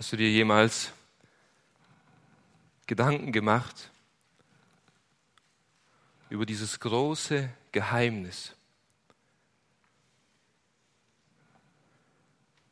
Hast 0.00 0.12
du 0.12 0.16
dir 0.16 0.30
jemals 0.30 0.92
Gedanken 2.86 3.32
gemacht 3.32 3.90
über 6.30 6.46
dieses 6.46 6.80
große 6.80 7.50
Geheimnis, 7.70 8.54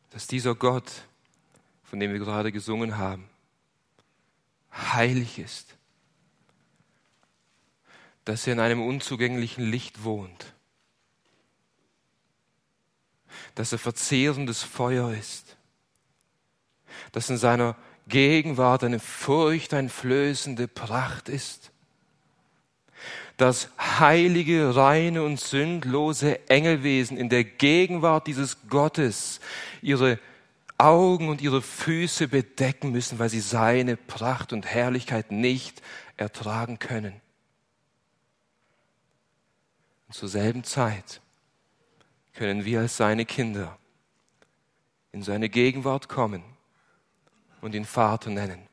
dass 0.08 0.26
dieser 0.26 0.54
Gott, 0.54 0.90
von 1.84 2.00
dem 2.00 2.12
wir 2.12 2.18
gerade 2.18 2.50
gesungen 2.50 2.96
haben, 2.96 3.28
heilig 4.72 5.38
ist, 5.38 5.76
dass 8.24 8.46
er 8.46 8.54
in 8.54 8.60
einem 8.60 8.80
unzugänglichen 8.80 9.70
Licht 9.70 10.02
wohnt, 10.02 10.54
dass 13.54 13.72
er 13.72 13.78
verzehrendes 13.78 14.62
Feuer 14.62 15.12
ist, 15.12 15.57
dass 17.12 17.30
in 17.30 17.36
seiner 17.36 17.76
Gegenwart 18.08 18.84
eine 18.84 19.00
furchteinflößende 19.00 20.66
Pracht 20.66 21.28
ist, 21.28 21.70
dass 23.36 23.70
heilige, 23.78 24.74
reine 24.74 25.22
und 25.22 25.38
sündlose 25.38 26.48
Engelwesen 26.48 27.16
in 27.16 27.28
der 27.28 27.44
Gegenwart 27.44 28.26
dieses 28.26 28.68
Gottes 28.68 29.40
ihre 29.80 30.18
Augen 30.76 31.28
und 31.28 31.40
ihre 31.40 31.62
Füße 31.62 32.28
bedecken 32.28 32.90
müssen, 32.90 33.18
weil 33.18 33.28
sie 33.28 33.40
seine 33.40 33.96
Pracht 33.96 34.52
und 34.52 34.66
Herrlichkeit 34.66 35.30
nicht 35.30 35.82
ertragen 36.16 36.78
können. 36.78 37.20
Und 40.08 40.14
zur 40.14 40.28
selben 40.28 40.64
Zeit 40.64 41.20
können 42.34 42.64
wir 42.64 42.80
als 42.80 42.96
seine 42.96 43.24
Kinder 43.24 43.76
in 45.12 45.22
seine 45.22 45.48
Gegenwart 45.48 46.08
kommen 46.08 46.42
und 47.60 47.74
ihn 47.74 47.84
Vater 47.84 48.30
nennen. 48.30 48.68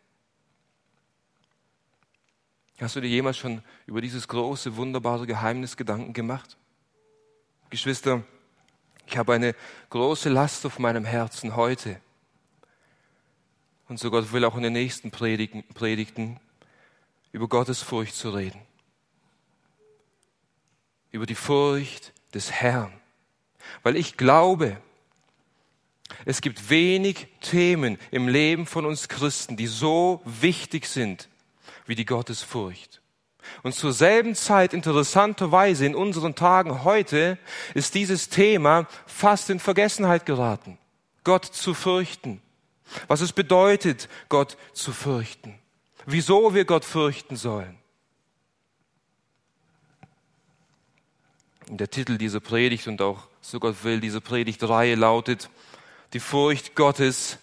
Hast 2.80 2.96
du 2.96 3.02
dir 3.02 3.08
jemals 3.08 3.38
schon 3.38 3.62
über 3.86 4.02
dieses 4.02 4.28
große, 4.28 4.76
wunderbare 4.76 5.26
Geheimnis 5.26 5.78
Gedanken 5.78 6.12
gemacht? 6.12 6.58
Geschwister, 7.70 8.24
ich 9.08 9.18
habe 9.18 9.34
eine 9.34 9.56
große 9.90 10.30
Last 10.30 10.66
auf 10.66 10.80
meinem 10.80 11.06
Herzen 11.06 11.56
heute. 11.56 12.02
Und 13.88 14.00
so 14.00 14.12
Gott 14.12 14.32
will 14.34 14.44
auch 14.44 14.56
in 14.58 14.64
den 14.64 14.74
nächsten 14.74 15.12
Predigten, 15.12 15.64
Predigten 15.74 16.40
über 17.32 17.48
Gottes 17.48 17.82
Furcht 17.82 18.16
zu 18.16 18.32
reden. 18.32 18.62
Über 21.12 21.26
die 21.26 21.36
Furcht 21.36 22.14
des 22.34 22.52
Herrn. 22.52 22.92
Weil 23.84 23.96
ich 23.96 24.18
glaube, 24.18 24.82
es 26.24 26.42
gibt 26.42 26.70
wenig 26.70 27.28
Themen 27.42 27.98
im 28.12 28.28
Leben 28.28 28.66
von 28.66 28.86
uns 28.86 29.08
Christen, 29.10 29.58
die 29.58 29.68
so 29.68 30.22
wichtig 30.26 30.88
sind 30.88 31.28
wie 31.86 31.96
die 31.96 32.06
Gottesfurcht. 32.06 33.02
Und 33.64 33.74
zur 33.74 33.94
selben 33.94 34.36
Zeit, 34.36 34.74
interessanterweise 34.74 35.86
in 35.86 35.96
unseren 35.96 36.36
Tagen 36.36 36.84
heute, 36.84 37.38
ist 37.74 37.94
dieses 37.96 38.30
Thema 38.30 38.88
fast 39.06 39.50
in 39.50 39.60
Vergessenheit 39.60 40.26
geraten. 40.26 40.78
Gott 41.24 41.46
zu 41.46 41.74
fürchten. 41.74 42.42
Was 43.08 43.22
es 43.22 43.34
bedeutet, 43.34 44.10
Gott 44.30 44.58
zu 44.74 44.92
fürchten. 44.92 45.60
Wieso 46.06 46.54
wir 46.54 46.66
Gott 46.66 46.86
fürchten 46.86 47.36
sollen. 47.36 47.78
Der 51.68 51.90
Titel 51.90 52.20
dieser 52.20 52.40
Predigt 52.40 52.88
und 52.88 53.02
auch, 53.02 53.28
so 53.42 53.60
Gott 53.60 53.84
will, 53.84 54.00
diese 54.00 54.22
Predigtreihe 54.22 54.94
lautet, 54.94 55.50
die 56.16 56.22
Furcht 56.22 56.76
Gottes, 56.76 57.40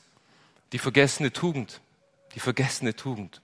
die 0.73 0.79
vergessene 0.79 1.31
Tugend, 1.31 1.83
die 2.35 2.41
vergessene 2.41 2.97
Tugend. 2.97 3.43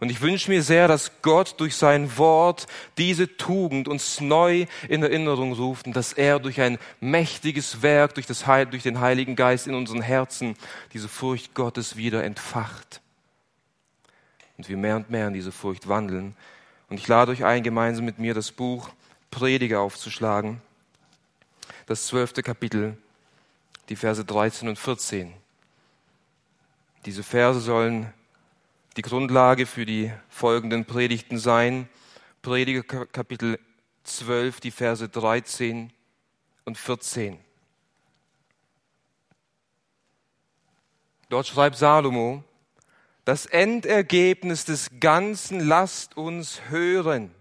Und 0.00 0.10
ich 0.10 0.20
wünsche 0.20 0.50
mir 0.50 0.64
sehr, 0.64 0.88
dass 0.88 1.22
Gott 1.22 1.60
durch 1.60 1.76
sein 1.76 2.18
Wort 2.18 2.66
diese 2.98 3.36
Tugend 3.36 3.86
uns 3.86 4.20
neu 4.20 4.66
in 4.88 5.04
Erinnerung 5.04 5.52
ruft 5.52 5.86
und 5.86 5.94
dass 5.94 6.12
er 6.12 6.40
durch 6.40 6.60
ein 6.60 6.78
mächtiges 6.98 7.82
Werk, 7.82 8.14
durch, 8.14 8.26
das 8.26 8.48
Heil, 8.48 8.66
durch 8.66 8.82
den 8.82 8.98
Heiligen 8.98 9.36
Geist 9.36 9.68
in 9.68 9.74
unseren 9.76 10.02
Herzen 10.02 10.56
diese 10.92 11.08
Furcht 11.08 11.54
Gottes 11.54 11.94
wieder 11.94 12.24
entfacht. 12.24 13.00
Und 14.58 14.68
wir 14.68 14.76
mehr 14.76 14.96
und 14.96 15.10
mehr 15.10 15.28
in 15.28 15.32
diese 15.32 15.52
Furcht 15.52 15.86
wandeln. 15.86 16.34
Und 16.90 16.98
ich 16.98 17.06
lade 17.06 17.30
euch 17.30 17.44
ein, 17.44 17.62
gemeinsam 17.62 18.04
mit 18.04 18.18
mir 18.18 18.34
das 18.34 18.50
Buch 18.50 18.88
Prediger 19.30 19.80
aufzuschlagen, 19.80 20.60
das 21.86 22.08
zwölfte 22.08 22.42
Kapitel 22.42 22.96
die 23.92 23.96
Verse 23.96 24.24
13 24.24 24.68
und 24.68 24.78
14. 24.78 25.34
Diese 27.04 27.22
Verse 27.22 27.60
sollen 27.60 28.10
die 28.96 29.02
Grundlage 29.02 29.66
für 29.66 29.84
die 29.84 30.10
folgenden 30.30 30.86
Predigten 30.86 31.36
sein. 31.36 31.90
Prediger 32.40 32.84
Kapitel 33.04 33.58
12, 34.04 34.60
die 34.60 34.70
Verse 34.70 35.06
13 35.06 35.92
und 36.64 36.78
14. 36.78 37.38
Dort 41.28 41.46
schreibt 41.46 41.76
Salomo, 41.76 42.44
das 43.26 43.44
Endergebnis 43.44 44.64
des 44.64 44.88
Ganzen 45.00 45.60
lasst 45.60 46.16
uns 46.16 46.62
hören. 46.70 47.34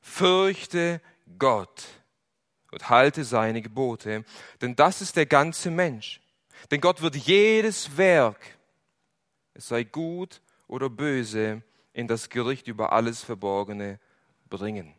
Fürchte 0.00 1.00
Gott 1.38 1.86
und 2.70 2.88
halte 2.90 3.24
seine 3.24 3.62
Gebote, 3.62 4.24
denn 4.60 4.76
das 4.76 5.00
ist 5.00 5.16
der 5.16 5.26
ganze 5.26 5.70
Mensch. 5.70 6.20
Denn 6.70 6.80
Gott 6.80 7.02
wird 7.02 7.16
jedes 7.16 7.96
Werk, 7.96 8.40
es 9.54 9.68
sei 9.68 9.84
gut 9.84 10.40
oder 10.66 10.90
böse, 10.90 11.62
in 11.92 12.06
das 12.06 12.28
Gericht 12.28 12.68
über 12.68 12.92
alles 12.92 13.22
Verborgene 13.24 13.98
bringen. 14.48 14.94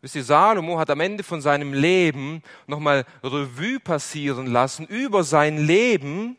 Wisst 0.00 0.14
ihr, 0.14 0.24
Salomo 0.24 0.78
hat 0.78 0.90
am 0.90 1.00
Ende 1.00 1.24
von 1.24 1.40
seinem 1.40 1.72
Leben 1.72 2.42
nochmal 2.66 3.04
Revue 3.22 3.80
passieren 3.80 4.46
lassen 4.46 4.86
über 4.86 5.24
sein 5.24 5.58
Leben 5.58 6.36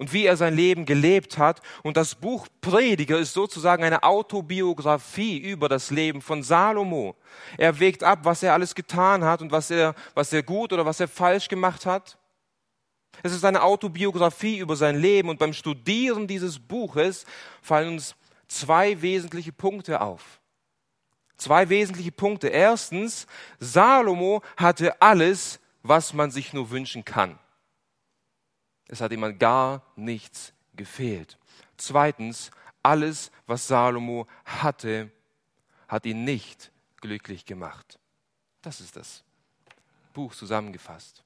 und 0.00 0.14
wie 0.14 0.24
er 0.24 0.38
sein 0.38 0.56
Leben 0.56 0.86
gelebt 0.86 1.36
hat. 1.36 1.60
Und 1.82 1.98
das 1.98 2.14
Buch 2.14 2.48
Prediger 2.62 3.18
ist 3.18 3.34
sozusagen 3.34 3.84
eine 3.84 4.02
Autobiografie 4.02 5.36
über 5.36 5.68
das 5.68 5.90
Leben 5.90 6.22
von 6.22 6.42
Salomo. 6.42 7.16
Er 7.58 7.78
wägt 7.78 8.02
ab, 8.02 8.20
was 8.22 8.42
er 8.42 8.54
alles 8.54 8.74
getan 8.74 9.24
hat 9.24 9.42
und 9.42 9.52
was 9.52 9.70
er, 9.70 9.94
was 10.14 10.32
er 10.32 10.42
gut 10.42 10.72
oder 10.72 10.86
was 10.86 11.00
er 11.00 11.08
falsch 11.08 11.48
gemacht 11.48 11.84
hat. 11.84 12.16
Es 13.22 13.34
ist 13.34 13.44
eine 13.44 13.62
Autobiografie 13.62 14.56
über 14.56 14.74
sein 14.74 14.98
Leben 14.98 15.28
und 15.28 15.38
beim 15.38 15.52
Studieren 15.52 16.26
dieses 16.26 16.58
Buches 16.58 17.26
fallen 17.60 17.92
uns 17.92 18.16
zwei 18.48 19.02
wesentliche 19.02 19.52
Punkte 19.52 20.00
auf. 20.00 20.40
Zwei 21.36 21.68
wesentliche 21.68 22.12
Punkte. 22.12 22.48
Erstens, 22.48 23.26
Salomo 23.58 24.40
hatte 24.56 25.02
alles, 25.02 25.60
was 25.82 26.14
man 26.14 26.30
sich 26.30 26.54
nur 26.54 26.70
wünschen 26.70 27.04
kann. 27.04 27.38
Es 28.92 29.00
hat 29.00 29.12
ihm 29.12 29.22
an 29.22 29.38
gar 29.38 29.82
nichts 29.94 30.52
gefehlt. 30.74 31.38
Zweitens, 31.76 32.50
alles, 32.82 33.30
was 33.46 33.68
Salomo 33.68 34.26
hatte, 34.44 35.12
hat 35.86 36.06
ihn 36.06 36.24
nicht 36.24 36.72
glücklich 37.00 37.44
gemacht. 37.46 38.00
Das 38.62 38.80
ist 38.80 38.96
das 38.96 39.22
Buch 40.12 40.34
zusammengefasst. 40.34 41.22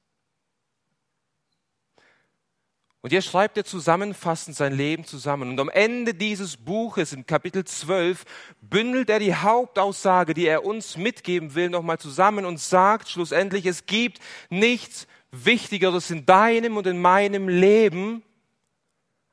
Und 3.01 3.09
hier 3.09 3.23
schreibt 3.23 3.57
er 3.57 3.65
zusammenfassend 3.65 4.55
sein 4.55 4.73
Leben 4.73 5.03
zusammen. 5.05 5.49
Und 5.49 5.59
am 5.59 5.69
Ende 5.69 6.13
dieses 6.13 6.57
Buches, 6.57 7.13
in 7.13 7.25
Kapitel 7.25 7.63
12, 7.63 8.25
bündelt 8.61 9.09
er 9.09 9.19
die 9.19 9.35
Hauptaussage, 9.35 10.35
die 10.35 10.45
er 10.45 10.65
uns 10.65 10.97
mitgeben 10.97 11.55
will, 11.55 11.69
nochmal 11.69 11.97
zusammen 11.97 12.45
und 12.45 12.59
sagt 12.59 13.09
schlussendlich, 13.09 13.65
es 13.65 13.87
gibt 13.87 14.19
nichts 14.49 15.07
Wichtigeres 15.31 16.11
in 16.11 16.25
deinem 16.25 16.77
und 16.77 16.87
in 16.87 17.01
meinem 17.01 17.49
Leben, 17.49 18.23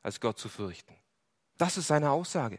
als 0.03 0.21
Gott 0.21 0.39
zu 0.39 0.49
fürchten. 0.49 0.95
Das 1.59 1.77
ist 1.77 1.89
seine 1.89 2.11
Aussage. 2.11 2.59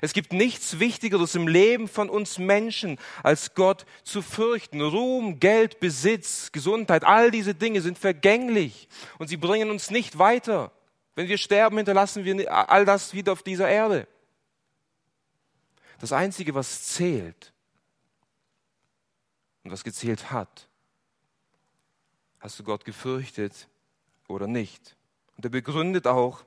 Es 0.00 0.12
gibt 0.12 0.32
nichts 0.32 0.78
Wichtigeres 0.78 1.34
im 1.34 1.46
Leben 1.46 1.88
von 1.88 2.08
uns 2.08 2.38
Menschen, 2.38 2.98
als 3.22 3.54
Gott 3.54 3.84
zu 4.02 4.22
fürchten. 4.22 4.80
Ruhm, 4.80 5.40
Geld, 5.40 5.78
Besitz, 5.78 6.50
Gesundheit, 6.52 7.04
all 7.04 7.30
diese 7.30 7.54
Dinge 7.54 7.82
sind 7.82 7.98
vergänglich 7.98 8.88
und 9.18 9.28
sie 9.28 9.36
bringen 9.36 9.70
uns 9.70 9.90
nicht 9.90 10.18
weiter. 10.18 10.72
Wenn 11.14 11.28
wir 11.28 11.38
sterben, 11.38 11.76
hinterlassen 11.76 12.24
wir 12.24 12.50
all 12.70 12.84
das 12.84 13.14
wieder 13.14 13.32
auf 13.32 13.42
dieser 13.42 13.68
Erde. 13.68 14.08
Das 16.00 16.12
Einzige, 16.12 16.54
was 16.54 16.82
zählt 16.88 17.52
und 19.62 19.70
was 19.70 19.84
gezählt 19.84 20.30
hat, 20.32 20.68
Hast 22.44 22.58
du 22.58 22.62
Gott 22.62 22.84
gefürchtet 22.84 23.68
oder 24.28 24.46
nicht? 24.46 24.96
Und 25.38 25.46
er 25.46 25.50
begründet 25.50 26.06
auch 26.06 26.44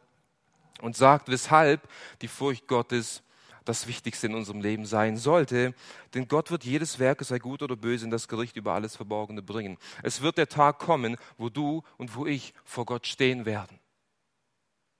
und 0.80 0.96
sagt, 0.96 1.28
weshalb 1.28 1.90
die 2.22 2.28
Furcht 2.28 2.68
Gottes 2.68 3.24
das 3.66 3.88
Wichtigste 3.88 4.28
in 4.28 4.36
unserem 4.36 4.62
Leben 4.62 4.86
sein 4.86 5.18
sollte, 5.18 5.74
denn 6.14 6.28
Gott 6.28 6.52
wird 6.52 6.66
jedes 6.66 7.00
Werk, 7.00 7.24
sei 7.24 7.40
gut 7.40 7.64
oder 7.64 7.76
böse, 7.76 8.06
in 8.06 8.12
das 8.12 8.28
Gericht 8.28 8.58
über 8.58 8.74
alles 8.74 8.96
Verborgene 8.96 9.42
bringen. 9.42 9.80
Es 10.04 10.22
wird 10.22 10.38
der 10.38 10.48
Tag 10.48 10.78
kommen, 10.78 11.18
wo 11.40 11.50
du 11.50 11.82
und 11.98 12.16
wo 12.16 12.28
ich 12.28 12.54
vor 12.64 12.86
Gott 12.86 13.08
stehen 13.08 13.48
werden. 13.48 13.80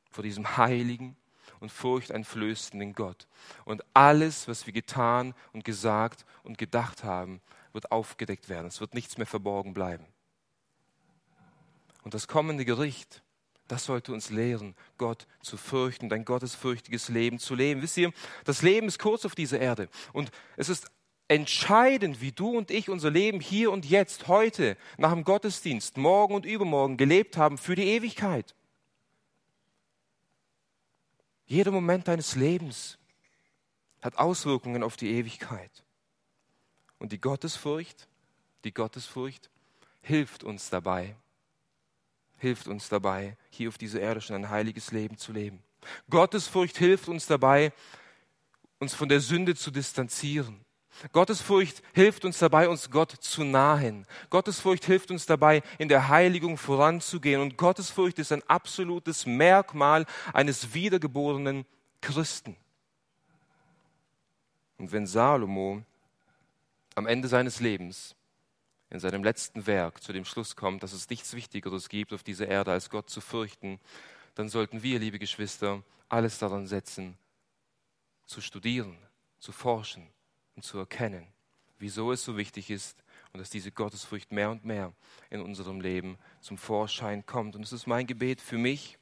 Vor 0.10 0.24
diesem 0.24 0.58
heiligen 0.58 1.16
und 1.60 1.72
furchteinflößenden 1.72 2.94
Gott. 2.94 3.28
Und 3.66 3.84
alles, 3.94 4.48
was 4.48 4.66
wir 4.66 4.74
getan 4.74 5.36
und 5.54 5.64
gesagt 5.64 6.26
und 6.42 6.58
gedacht 6.58 7.04
haben, 7.04 7.40
wird 7.72 7.92
aufgedeckt 7.92 8.50
werden. 8.50 8.66
Es 8.66 8.82
wird 8.82 8.96
nichts 8.96 9.20
mehr 9.20 9.28
verborgen 9.28 9.76
bleiben. 9.76 10.08
Und 12.08 12.14
das 12.14 12.30
kommende 12.30 12.64
Gericht, 12.64 13.22
das 13.68 13.84
sollte 13.84 14.14
uns 14.14 14.30
lehren, 14.30 14.78
Gott 14.98 15.28
zu 15.42 15.58
fürchten, 15.58 16.10
ein 16.14 16.24
gottesfürchtiges 16.24 17.10
Leben 17.10 17.38
zu 17.38 17.54
leben. 17.54 17.82
Wisst 17.82 17.98
ihr, 17.98 18.14
das 18.46 18.62
Leben 18.62 18.88
ist 18.88 18.98
kurz 18.98 19.26
auf 19.26 19.36
dieser 19.36 19.60
Erde 19.60 19.90
und 20.14 20.32
es 20.56 20.70
ist 20.70 20.90
entscheidend, 21.28 22.22
wie 22.22 22.32
du 22.32 22.58
und 22.58 22.72
ich 22.72 22.90
unser 22.90 23.12
Leben 23.12 23.42
hier 23.42 23.74
und 23.74 23.84
jetzt, 23.86 24.30
heute, 24.30 24.78
nach 24.98 25.12
dem 25.12 25.26
Gottesdienst, 25.26 25.98
morgen 25.98 26.34
und 26.34 26.46
übermorgen 26.46 26.96
gelebt 26.96 27.36
haben 27.36 27.58
für 27.58 27.76
die 27.76 27.90
Ewigkeit. 27.90 28.56
Jeder 31.46 31.72
Moment 31.72 32.08
deines 32.08 32.38
Lebens 32.38 32.98
hat 34.02 34.18
Auswirkungen 34.18 34.82
auf 34.82 34.96
die 34.96 35.12
Ewigkeit. 35.12 35.84
Und 37.00 37.12
die 37.12 37.20
Gottesfurcht, 37.20 38.08
die 38.64 38.74
Gottesfurcht 38.74 39.50
hilft 40.00 40.46
uns 40.46 40.70
dabei, 40.70 41.18
hilft 42.38 42.68
uns 42.68 42.90
dabei, 42.90 43.38
hier 43.50 43.70
auf 43.70 43.78
dieser 43.78 44.00
Erde 44.00 44.22
schon 44.22 44.36
ein 44.36 44.50
heiliges 44.50 44.92
Leben 44.92 45.18
zu 45.18 45.32
leben. 45.32 45.64
Gottesfurcht 46.10 46.78
hilft 46.78 47.08
uns 47.08 47.26
dabei, 47.26 47.72
uns 48.80 48.94
von 48.94 49.10
der 49.10 49.20
Sünde 49.20 49.56
zu 49.56 49.72
distanzieren. 49.72 50.64
Gottesfurcht 51.12 51.84
hilft 51.94 52.26
uns 52.26 52.40
dabei, 52.40 52.70
uns 52.70 52.90
Gott 52.90 53.12
zu 53.12 53.44
nahen. 53.44 54.08
Gottesfurcht 54.30 54.86
hilft 54.86 55.12
uns 55.12 55.26
dabei, 55.26 55.62
in 55.78 55.90
der 55.90 56.08
Heiligung 56.08 56.58
voranzugehen. 56.58 57.42
Und 57.42 57.58
Gottesfurcht 57.58 58.18
ist 58.18 58.32
ein 58.32 58.44
absolutes 58.48 59.26
Merkmal 59.26 60.06
eines 60.34 60.74
wiedergeborenen 60.74 61.66
Christen. 62.02 62.56
Und 64.78 64.92
wenn 64.92 65.06
Salomo 65.06 65.84
am 66.96 67.06
Ende 67.06 67.28
seines 67.28 67.60
Lebens 67.60 68.16
in 68.90 69.00
seinem 69.00 69.24
letzten 69.24 69.68
Werk 69.68 70.02
zu 70.02 70.14
dem 70.14 70.26
Schluss 70.26 70.56
kommt, 70.56 70.84
dass 70.84 70.94
es 70.94 71.10
nichts 71.10 71.34
Wichtigeres 71.34 71.90
gibt 71.90 72.14
auf 72.14 72.24
dieser 72.24 72.48
Erde, 72.48 72.72
als 72.72 72.90
Gott 72.90 73.10
zu 73.10 73.22
fürchten, 73.22 73.80
dann 74.36 74.50
sollten 74.50 74.84
wir, 74.84 75.00
liebe 75.00 75.20
Geschwister, 75.20 75.84
alles 76.10 76.40
daran 76.40 76.68
setzen, 76.68 77.18
zu 78.26 78.42
studieren, 78.42 78.98
zu 79.40 79.52
forschen 79.52 80.08
und 80.56 80.64
zu 80.64 80.78
erkennen, 80.78 81.28
wieso 81.80 82.12
es 82.12 82.24
so 82.24 82.38
wichtig 82.38 82.70
ist 82.70 83.04
und 83.34 83.40
dass 83.40 83.50
diese 83.50 83.72
Gottesfurcht 83.72 84.32
mehr 84.32 84.50
und 84.52 84.64
mehr 84.64 84.94
in 85.30 85.42
unserem 85.42 85.82
Leben 85.82 86.18
zum 86.40 86.58
Vorschein 86.58 87.26
kommt. 87.26 87.56
Und 87.56 87.64
es 87.64 87.74
ist 87.74 87.88
mein 87.88 88.08
Gebet 88.08 88.42
für 88.42 88.58
mich, 88.58 88.98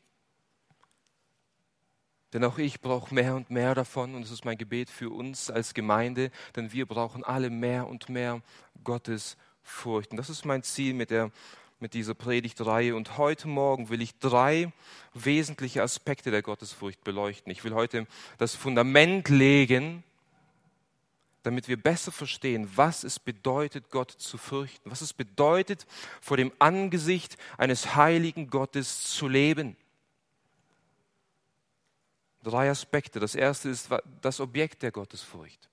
denn 2.33 2.43
auch 2.43 2.57
ich 2.57 2.81
brauche 2.81 3.13
mehr 3.13 3.35
und 3.35 3.49
mehr 3.49 3.75
davon 3.75 4.15
und 4.15 4.23
es 4.23 4.31
ist 4.31 4.45
mein 4.45 4.57
Gebet 4.57 4.89
für 4.89 5.09
uns 5.09 5.49
als 5.49 5.73
Gemeinde, 5.73 6.31
denn 6.55 6.73
wir 6.73 6.85
brauchen 6.85 7.23
alle 7.23 7.49
mehr 7.49 7.87
und 7.87 8.09
mehr 8.09 8.41
Gottes 8.83 9.37
Furcht. 9.65 10.12
Und 10.12 10.17
das 10.17 10.29
ist 10.29 10.45
mein 10.45 10.63
Ziel 10.63 10.94
mit, 10.94 11.09
der, 11.09 11.31
mit 11.79 11.94
dieser 11.95 12.13
Predigtreihe. 12.13 12.95
Und 12.95 13.17
heute 13.17 13.47
Morgen 13.47 13.89
will 13.89 14.01
ich 14.01 14.17
drei 14.19 14.71
wesentliche 15.13 15.81
Aspekte 15.81 16.31
der 16.31 16.44
Gottesfurcht 16.44 17.03
beleuchten. 17.03 17.51
Ich 17.51 17.63
will 17.63 17.73
heute 17.73 18.06
das 18.38 18.56
Fundament 18.56 19.27
legen, 19.27 20.03
damit 21.41 21.67
wir 21.67 21.81
besser 21.81 22.12
verstehen, 22.12 22.69
was 22.75 23.03
es 23.03 23.19
bedeutet, 23.19 23.89
Gott 23.89 24.12
zu 24.12 24.38
fürchten, 24.38 24.89
was 24.89 25.01
es 25.01 25.13
bedeutet, 25.13 25.85
vor 26.21 26.38
dem 26.38 26.51
Angesicht 26.59 27.38
eines 27.57 27.95
heiligen 27.95 28.50
Gottes 28.50 29.09
zu 29.09 29.27
leben. 29.27 29.75
Drei 32.44 32.69
Aspekte. 32.69 33.19
Das 33.19 33.33
erste 33.33 33.69
ist 33.69 33.89
das 34.21 34.39
Objekt 34.39 34.83
der 34.83 34.91
Gottesfurcht. 34.91 35.69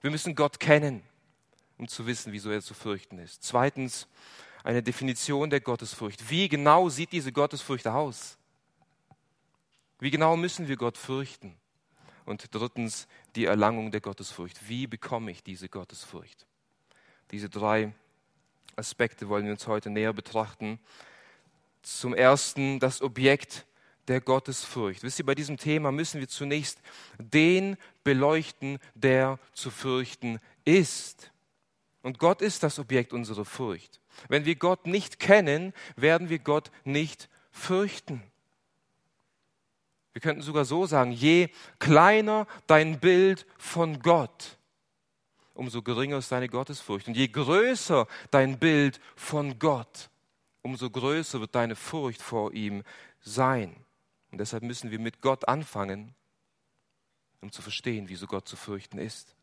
Wir 0.00 0.10
müssen 0.10 0.34
Gott 0.34 0.58
kennen 0.58 1.02
um 1.78 1.88
zu 1.88 2.06
wissen, 2.06 2.32
wieso 2.32 2.50
er 2.50 2.62
zu 2.62 2.74
fürchten 2.74 3.18
ist. 3.18 3.42
Zweitens, 3.42 4.08
eine 4.64 4.82
Definition 4.82 5.50
der 5.50 5.60
Gottesfurcht. 5.60 6.28
Wie 6.30 6.48
genau 6.48 6.88
sieht 6.88 7.12
diese 7.12 7.32
Gottesfurcht 7.32 7.86
aus? 7.86 8.36
Wie 10.00 10.10
genau 10.10 10.36
müssen 10.36 10.68
wir 10.68 10.76
Gott 10.76 10.98
fürchten? 10.98 11.56
Und 12.24 12.48
drittens, 12.52 13.06
die 13.36 13.44
Erlangung 13.44 13.92
der 13.92 14.00
Gottesfurcht. 14.00 14.68
Wie 14.68 14.86
bekomme 14.86 15.30
ich 15.30 15.42
diese 15.42 15.68
Gottesfurcht? 15.68 16.46
Diese 17.30 17.48
drei 17.48 17.92
Aspekte 18.74 19.28
wollen 19.28 19.44
wir 19.44 19.52
uns 19.52 19.66
heute 19.66 19.90
näher 19.90 20.12
betrachten. 20.12 20.80
Zum 21.82 22.14
ersten 22.14 22.80
das 22.80 23.00
Objekt 23.00 23.64
der 24.08 24.20
Gottesfurcht. 24.20 25.02
Wisst 25.02 25.18
ihr, 25.18 25.26
bei 25.26 25.34
diesem 25.34 25.56
Thema 25.56 25.92
müssen 25.92 26.20
wir 26.20 26.28
zunächst 26.28 26.80
den 27.18 27.76
beleuchten, 28.04 28.78
der 28.94 29.38
zu 29.52 29.70
fürchten 29.70 30.40
ist. 30.64 31.30
Und 32.06 32.20
Gott 32.20 32.40
ist 32.40 32.62
das 32.62 32.78
Objekt 32.78 33.12
unserer 33.12 33.44
Furcht. 33.44 34.00
Wenn 34.28 34.44
wir 34.44 34.54
Gott 34.54 34.86
nicht 34.86 35.18
kennen, 35.18 35.72
werden 35.96 36.28
wir 36.28 36.38
Gott 36.38 36.70
nicht 36.84 37.28
fürchten. 37.50 38.22
Wir 40.12 40.22
könnten 40.22 40.42
sogar 40.42 40.64
so 40.64 40.86
sagen, 40.86 41.10
je 41.10 41.48
kleiner 41.80 42.46
dein 42.68 43.00
Bild 43.00 43.44
von 43.58 43.98
Gott, 43.98 44.56
umso 45.52 45.82
geringer 45.82 46.18
ist 46.18 46.30
deine 46.30 46.48
Gottesfurcht. 46.48 47.08
Und 47.08 47.16
je 47.16 47.26
größer 47.26 48.06
dein 48.30 48.60
Bild 48.60 49.00
von 49.16 49.58
Gott, 49.58 50.08
umso 50.62 50.88
größer 50.88 51.40
wird 51.40 51.56
deine 51.56 51.74
Furcht 51.74 52.22
vor 52.22 52.52
ihm 52.52 52.84
sein. 53.20 53.74
Und 54.30 54.38
deshalb 54.38 54.62
müssen 54.62 54.92
wir 54.92 55.00
mit 55.00 55.22
Gott 55.22 55.48
anfangen, 55.48 56.14
um 57.40 57.50
zu 57.50 57.62
verstehen, 57.62 58.08
wieso 58.08 58.28
Gott 58.28 58.46
zu 58.46 58.54
fürchten 58.54 58.98
ist. 58.98 59.35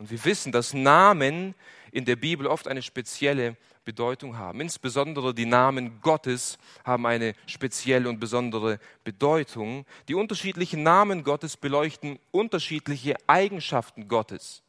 Und 0.00 0.10
wir 0.10 0.24
wissen, 0.24 0.50
dass 0.50 0.72
Namen 0.72 1.54
in 1.92 2.06
der 2.06 2.16
Bibel 2.16 2.46
oft 2.46 2.66
eine 2.66 2.80
spezielle 2.80 3.58
Bedeutung 3.84 4.38
haben. 4.38 4.62
Insbesondere 4.62 5.34
die 5.34 5.44
Namen 5.44 6.00
Gottes 6.00 6.56
haben 6.84 7.04
eine 7.04 7.34
spezielle 7.44 8.08
und 8.08 8.18
besondere 8.18 8.80
Bedeutung. 9.04 9.84
Die 10.08 10.14
unterschiedlichen 10.14 10.82
Namen 10.82 11.22
Gottes 11.22 11.58
beleuchten 11.58 12.18
unterschiedliche 12.30 13.14
Eigenschaften 13.26 14.08
Gottes. 14.08 14.62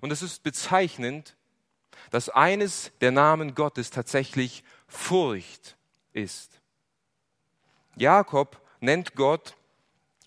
Und 0.00 0.10
es 0.10 0.22
ist 0.22 0.42
bezeichnend, 0.42 1.36
dass 2.10 2.30
eines 2.30 2.92
der 3.02 3.10
Namen 3.10 3.54
Gottes 3.54 3.90
tatsächlich 3.90 4.64
Furcht 4.88 5.76
ist. 6.14 6.62
Jakob 7.94 8.58
nennt 8.80 9.16
Gott 9.16 9.54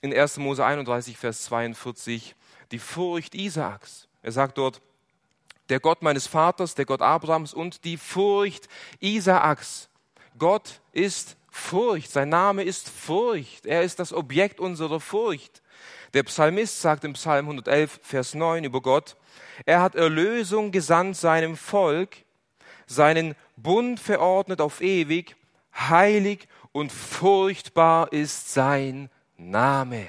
in 0.02 0.14
1. 0.14 0.38
Mose 0.38 0.64
31, 0.64 1.18
Vers 1.18 1.46
42 1.46 2.36
die 2.72 2.80
Furcht 2.80 3.36
Isaaks. 3.36 4.08
Er 4.22 4.32
sagt 4.32 4.58
dort, 4.58 4.82
der 5.70 5.80
Gott 5.80 6.02
meines 6.02 6.28
Vaters, 6.28 6.76
der 6.76 6.86
Gott 6.86 7.02
Abrahams 7.02 7.54
und 7.54 7.84
die 7.84 7.98
Furcht 7.98 8.68
Isaaks. 9.00 9.90
Gott 10.38 10.82
ist 10.92 11.36
Furcht, 11.50 12.12
sein 12.12 12.30
Name 12.30 12.64
ist 12.64 12.90
Furcht, 12.90 13.66
er 13.66 13.82
ist 13.82 14.00
das 14.00 14.14
Objekt 14.14 14.60
unserer 14.60 15.00
Furcht. 15.00 15.62
Der 16.14 16.24
Psalmist 16.24 16.82
sagt 16.82 17.04
im 17.04 17.14
Psalm 17.14 17.46
111, 17.46 18.00
Vers 18.04 18.34
9 18.34 18.64
über 18.64 18.82
Gott, 18.82 19.18
er 19.66 19.82
hat 19.82 19.96
Erlösung 19.96 20.72
gesandt 20.72 21.18
seinem 21.18 21.58
Volk, 21.58 22.18
seinen 22.86 23.36
Bund 23.56 24.00
verordnet 24.00 24.62
auf 24.62 24.82
ewig, 24.82 25.36
heilig 25.76 26.48
und 26.72 26.92
furchtbar 26.92 28.14
ist 28.14 28.54
sein 28.54 29.10
Name. 29.36 30.08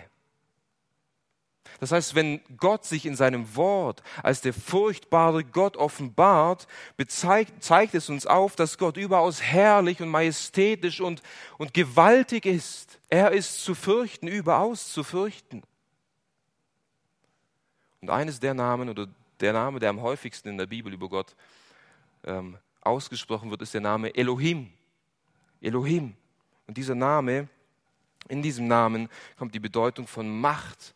Das 1.81 1.93
heißt, 1.93 2.15
wenn 2.17 2.41
Gott 2.57 2.85
sich 2.85 3.07
in 3.07 3.15
seinem 3.15 3.55
Wort 3.55 4.03
als 4.23 4.41
der 4.41 4.53
furchtbare 4.53 5.45
Gott 5.45 5.77
offenbart, 5.77 6.67
bezeigt, 6.97 7.63
zeigt 7.63 7.95
es 7.95 8.09
uns 8.09 8.27
auf, 8.27 8.57
dass 8.57 8.79
Gott 8.79 8.97
überaus 8.97 9.41
herrlich 9.41 10.03
und 10.03 10.09
majestätisch 10.09 11.01
und, 11.01 11.23
und 11.57 11.73
gewaltig 11.75 12.47
ist. 12.47 12.99
Er 13.09 13.31
ist 13.31 13.63
zu 13.63 13.75
fürchten, 13.77 14.27
überaus 14.27 14.93
zu 14.93 15.05
fürchten. 15.05 15.63
Und 18.01 18.11
eines 18.11 18.41
der 18.41 18.55
Namen 18.55 18.89
oder 18.89 19.07
der 19.41 19.53
Name, 19.53 19.79
der 19.79 19.91
am 19.91 20.03
häufigsten 20.03 20.49
in 20.49 20.59
der 20.59 20.67
Bibel 20.67 20.93
über 20.93 21.09
Gott 21.09 21.37
ähm, 22.25 22.59
ausgesprochen 22.81 23.51
wird, 23.51 23.63
ist 23.63 23.75
der 23.75 23.81
Name 23.81 24.15
Elohim. 24.15 24.73
Elohim. 25.61 26.15
Und 26.67 26.77
dieser 26.77 26.97
Name, 26.97 27.49
in 28.29 28.43
diesem 28.43 28.67
Namen 28.67 29.09
kommt 29.37 29.55
die 29.55 29.61
Bedeutung 29.61 30.07
von 30.07 30.41
Macht, 30.41 30.95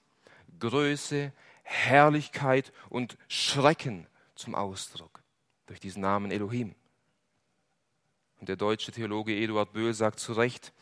Größe, 0.62 1.32
Herrlichkeit 1.64 2.72
und 2.88 3.18
Schrecken 3.26 4.06
zum 4.36 4.54
Ausdruck 4.54 5.20
durch 5.66 5.80
diesen 5.80 6.02
Namen 6.02 6.30
Elohim. 6.30 6.76
Und 8.38 8.48
der 8.48 8.54
deutsche 8.54 8.92
Theologe 8.92 9.34
Eduard 9.34 9.72
Böhl 9.72 9.92
sagt 9.92 10.20
zu 10.20 10.32
Recht, 10.32 10.72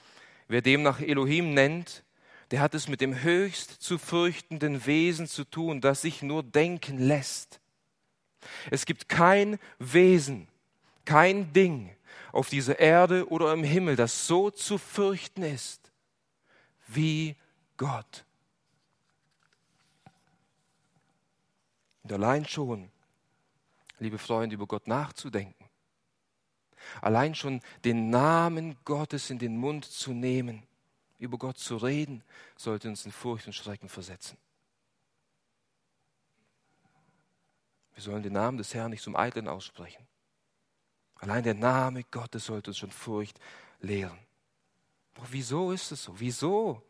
wer 0.49 0.61
dem 0.61 0.83
nach 0.83 1.01
Elohim 1.01 1.55
nennt, 1.55 2.05
der 2.51 2.61
hat 2.61 2.75
es 2.75 2.89
mit 2.89 3.01
dem 3.01 3.23
höchst 3.23 3.71
zu 3.83 3.97
fürchtenden 3.97 4.85
Wesen 4.85 5.27
zu 5.27 5.45
tun, 5.45 5.81
das 5.81 6.03
sich 6.03 6.21
nur 6.21 6.43
denken 6.43 6.99
lässt. 6.99 7.61
Es 8.71 8.85
gibt 8.85 9.09
kein 9.09 9.59
Wesen, 9.79 10.47
kein 11.07 11.55
Ding 11.55 11.97
auf 12.33 12.51
dieser 12.51 12.79
Erde 12.79 13.29
oder 13.31 13.51
im 13.55 13.65
Himmel, 13.65 13.97
das 13.97 14.27
so 14.27 14.51
zu 14.51 14.77
fürchten 14.77 15.43
ist 15.43 15.91
wie 16.87 17.35
Gott. 17.79 18.27
Und 22.03 22.13
allein 22.13 22.45
schon, 22.45 22.91
liebe 23.99 24.19
Freunde, 24.19 24.55
über 24.55 24.67
Gott 24.67 24.87
nachzudenken, 24.87 25.65
allein 27.01 27.35
schon 27.35 27.61
den 27.85 28.11
Namen 28.11 28.77
Gottes 28.85 29.31
in 29.31 29.39
den 29.39 29.57
Mund 29.57 29.85
zu 29.85 30.13
nehmen, 30.13 30.63
über 31.19 31.37
Gott 31.37 31.59
zu 31.59 31.77
reden, 31.77 32.23
sollte 32.57 32.89
uns 32.89 33.05
in 33.05 33.13
Furcht 33.13 33.47
und 33.47 33.53
Schrecken 33.53 33.89
versetzen. 33.89 34.39
Wir 37.95 38.03
sollen 38.03 38.23
den 38.23 38.33
Namen 38.33 38.57
des 38.57 38.73
Herrn 38.73 38.91
nicht 38.91 39.03
zum 39.03 39.15
Eitlen 39.15 39.47
aussprechen. 39.47 40.07
Allein 41.17 41.45
der 41.45 41.55
Name 41.55 42.03
Gottes 42.05 42.47
sollte 42.47 42.71
uns 42.71 42.79
schon 42.79 42.91
Furcht 42.91 43.39
lehren. 43.81 44.19
Doch 45.15 45.27
wieso 45.31 45.71
ist 45.71 45.93
es 45.93 46.05
so? 46.05 46.19
Wieso 46.19 46.83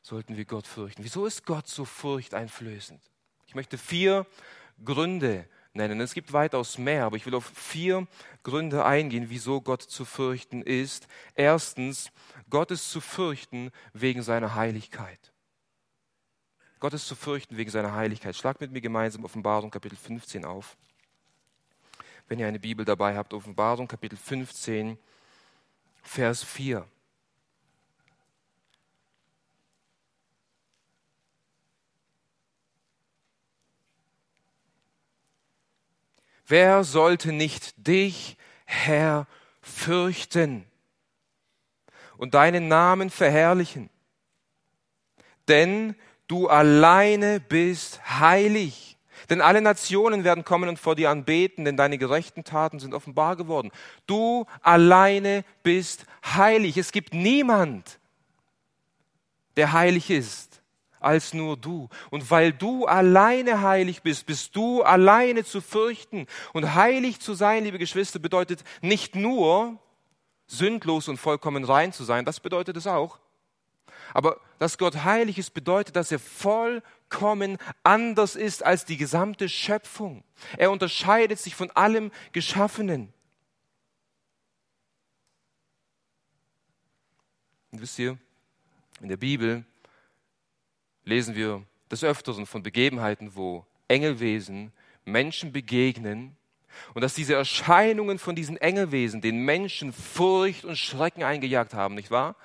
sollten 0.00 0.38
wir 0.38 0.46
Gott 0.46 0.66
fürchten? 0.66 1.04
Wieso 1.04 1.26
ist 1.26 1.44
Gott 1.44 1.68
so 1.68 1.84
furchteinflößend? 1.84 3.02
Ich 3.46 3.54
möchte 3.54 3.78
vier 3.78 4.26
Gründe 4.84 5.46
nennen. 5.72 6.00
Es 6.00 6.14
gibt 6.14 6.32
weitaus 6.32 6.78
mehr, 6.78 7.04
aber 7.04 7.16
ich 7.16 7.26
will 7.26 7.34
auf 7.34 7.46
vier 7.54 8.06
Gründe 8.42 8.84
eingehen, 8.84 9.26
wieso 9.28 9.60
Gott 9.60 9.82
zu 9.82 10.04
fürchten 10.04 10.62
ist. 10.62 11.06
Erstens, 11.34 12.10
Gott 12.50 12.70
ist 12.70 12.90
zu 12.90 13.00
fürchten 13.00 13.70
wegen 13.92 14.22
seiner 14.22 14.54
Heiligkeit. 14.54 15.32
Gott 16.80 16.94
ist 16.94 17.06
zu 17.06 17.14
fürchten 17.14 17.56
wegen 17.56 17.70
seiner 17.70 17.94
Heiligkeit. 17.94 18.36
Schlag 18.36 18.60
mit 18.60 18.72
mir 18.72 18.80
gemeinsam 18.80 19.24
Offenbarung 19.24 19.70
Kapitel 19.70 19.96
15 19.96 20.44
auf. 20.44 20.76
Wenn 22.28 22.38
ihr 22.38 22.46
eine 22.46 22.58
Bibel 22.58 22.84
dabei 22.84 23.16
habt, 23.16 23.32
Offenbarung 23.32 23.88
Kapitel 23.88 24.16
15, 24.16 24.98
Vers 26.02 26.42
4. 26.42 26.86
Wer 36.46 36.84
sollte 36.84 37.32
nicht 37.32 37.74
dich, 37.86 38.36
Herr, 38.64 39.26
fürchten 39.60 40.64
und 42.16 42.34
deinen 42.34 42.68
Namen 42.68 43.10
verherrlichen? 43.10 43.90
Denn 45.48 45.96
du 46.28 46.48
alleine 46.48 47.40
bist 47.40 48.00
heilig. 48.20 48.96
Denn 49.28 49.40
alle 49.40 49.60
Nationen 49.60 50.22
werden 50.22 50.44
kommen 50.44 50.68
und 50.68 50.78
vor 50.78 50.94
dir 50.94 51.10
anbeten, 51.10 51.64
denn 51.64 51.76
deine 51.76 51.98
gerechten 51.98 52.44
Taten 52.44 52.78
sind 52.78 52.94
offenbar 52.94 53.34
geworden. 53.36 53.72
Du 54.06 54.46
alleine 54.62 55.44
bist 55.64 56.06
heilig. 56.24 56.76
Es 56.76 56.92
gibt 56.92 57.12
niemand, 57.12 57.98
der 59.56 59.72
heilig 59.72 60.10
ist, 60.10 60.62
als 61.06 61.32
nur 61.32 61.56
du. 61.56 61.88
Und 62.10 62.30
weil 62.30 62.52
du 62.52 62.84
alleine 62.84 63.62
heilig 63.62 64.02
bist, 64.02 64.26
bist 64.26 64.54
du 64.56 64.82
alleine 64.82 65.44
zu 65.44 65.60
fürchten. 65.60 66.26
Und 66.52 66.74
heilig 66.74 67.20
zu 67.20 67.34
sein, 67.34 67.64
liebe 67.64 67.78
Geschwister, 67.78 68.18
bedeutet 68.18 68.64
nicht 68.82 69.14
nur 69.14 69.78
sündlos 70.46 71.08
und 71.08 71.16
vollkommen 71.16 71.64
rein 71.64 71.92
zu 71.92 72.04
sein, 72.04 72.24
das 72.24 72.40
bedeutet 72.40 72.76
es 72.76 72.86
auch, 72.86 73.18
aber 74.14 74.40
dass 74.58 74.78
Gott 74.78 75.04
heilig 75.04 75.38
ist, 75.38 75.50
bedeutet, 75.50 75.96
dass 75.96 76.12
er 76.12 76.18
vollkommen 76.18 77.58
anders 77.82 78.36
ist 78.36 78.64
als 78.64 78.84
die 78.84 78.96
gesamte 78.96 79.48
Schöpfung. 79.48 80.24
Er 80.56 80.70
unterscheidet 80.70 81.38
sich 81.38 81.54
von 81.54 81.70
allem 81.72 82.10
Geschaffenen. 82.32 83.12
Und 87.72 87.82
wisst 87.82 87.98
ihr, 87.98 88.16
in 89.00 89.08
der 89.08 89.18
Bibel 89.18 89.66
lesen 91.06 91.34
wir 91.34 91.62
des 91.90 92.04
Öfteren 92.04 92.44
von 92.44 92.62
Begebenheiten, 92.62 93.34
wo 93.34 93.64
Engelwesen 93.88 94.72
Menschen 95.04 95.52
begegnen 95.52 96.36
und 96.92 97.00
dass 97.00 97.14
diese 97.14 97.34
Erscheinungen 97.34 98.18
von 98.18 98.34
diesen 98.34 98.58
Engelwesen 98.58 99.22
den 99.22 99.44
Menschen 99.44 99.92
Furcht 99.92 100.64
und 100.64 100.76
Schrecken 100.76 101.22
eingejagt 101.22 101.72
haben, 101.72 101.94
nicht 101.94 102.10
wahr? 102.10 102.36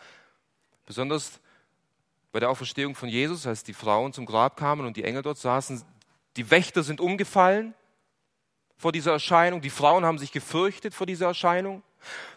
Besonders 0.85 1.41
bei 2.31 2.39
der 2.39 2.49
Auferstehung 2.49 2.95
von 2.95 3.09
Jesus, 3.09 3.45
als 3.45 3.63
die 3.63 3.73
Frauen 3.73 4.13
zum 4.13 4.25
Grab 4.25 4.55
kamen 4.55 4.85
und 4.85 4.95
die 4.95 5.03
Engel 5.03 5.23
dort 5.23 5.37
saßen, 5.37 5.83
die 6.37 6.49
Wächter 6.49 6.83
sind 6.83 7.01
umgefallen 7.01 7.73
vor 8.77 8.91
dieser 8.91 9.11
Erscheinung, 9.11 9.61
die 9.61 9.69
Frauen 9.69 10.05
haben 10.05 10.17
sich 10.17 10.31
gefürchtet 10.31 10.93
vor 10.93 11.05
dieser 11.05 11.27
Erscheinung. 11.27 11.83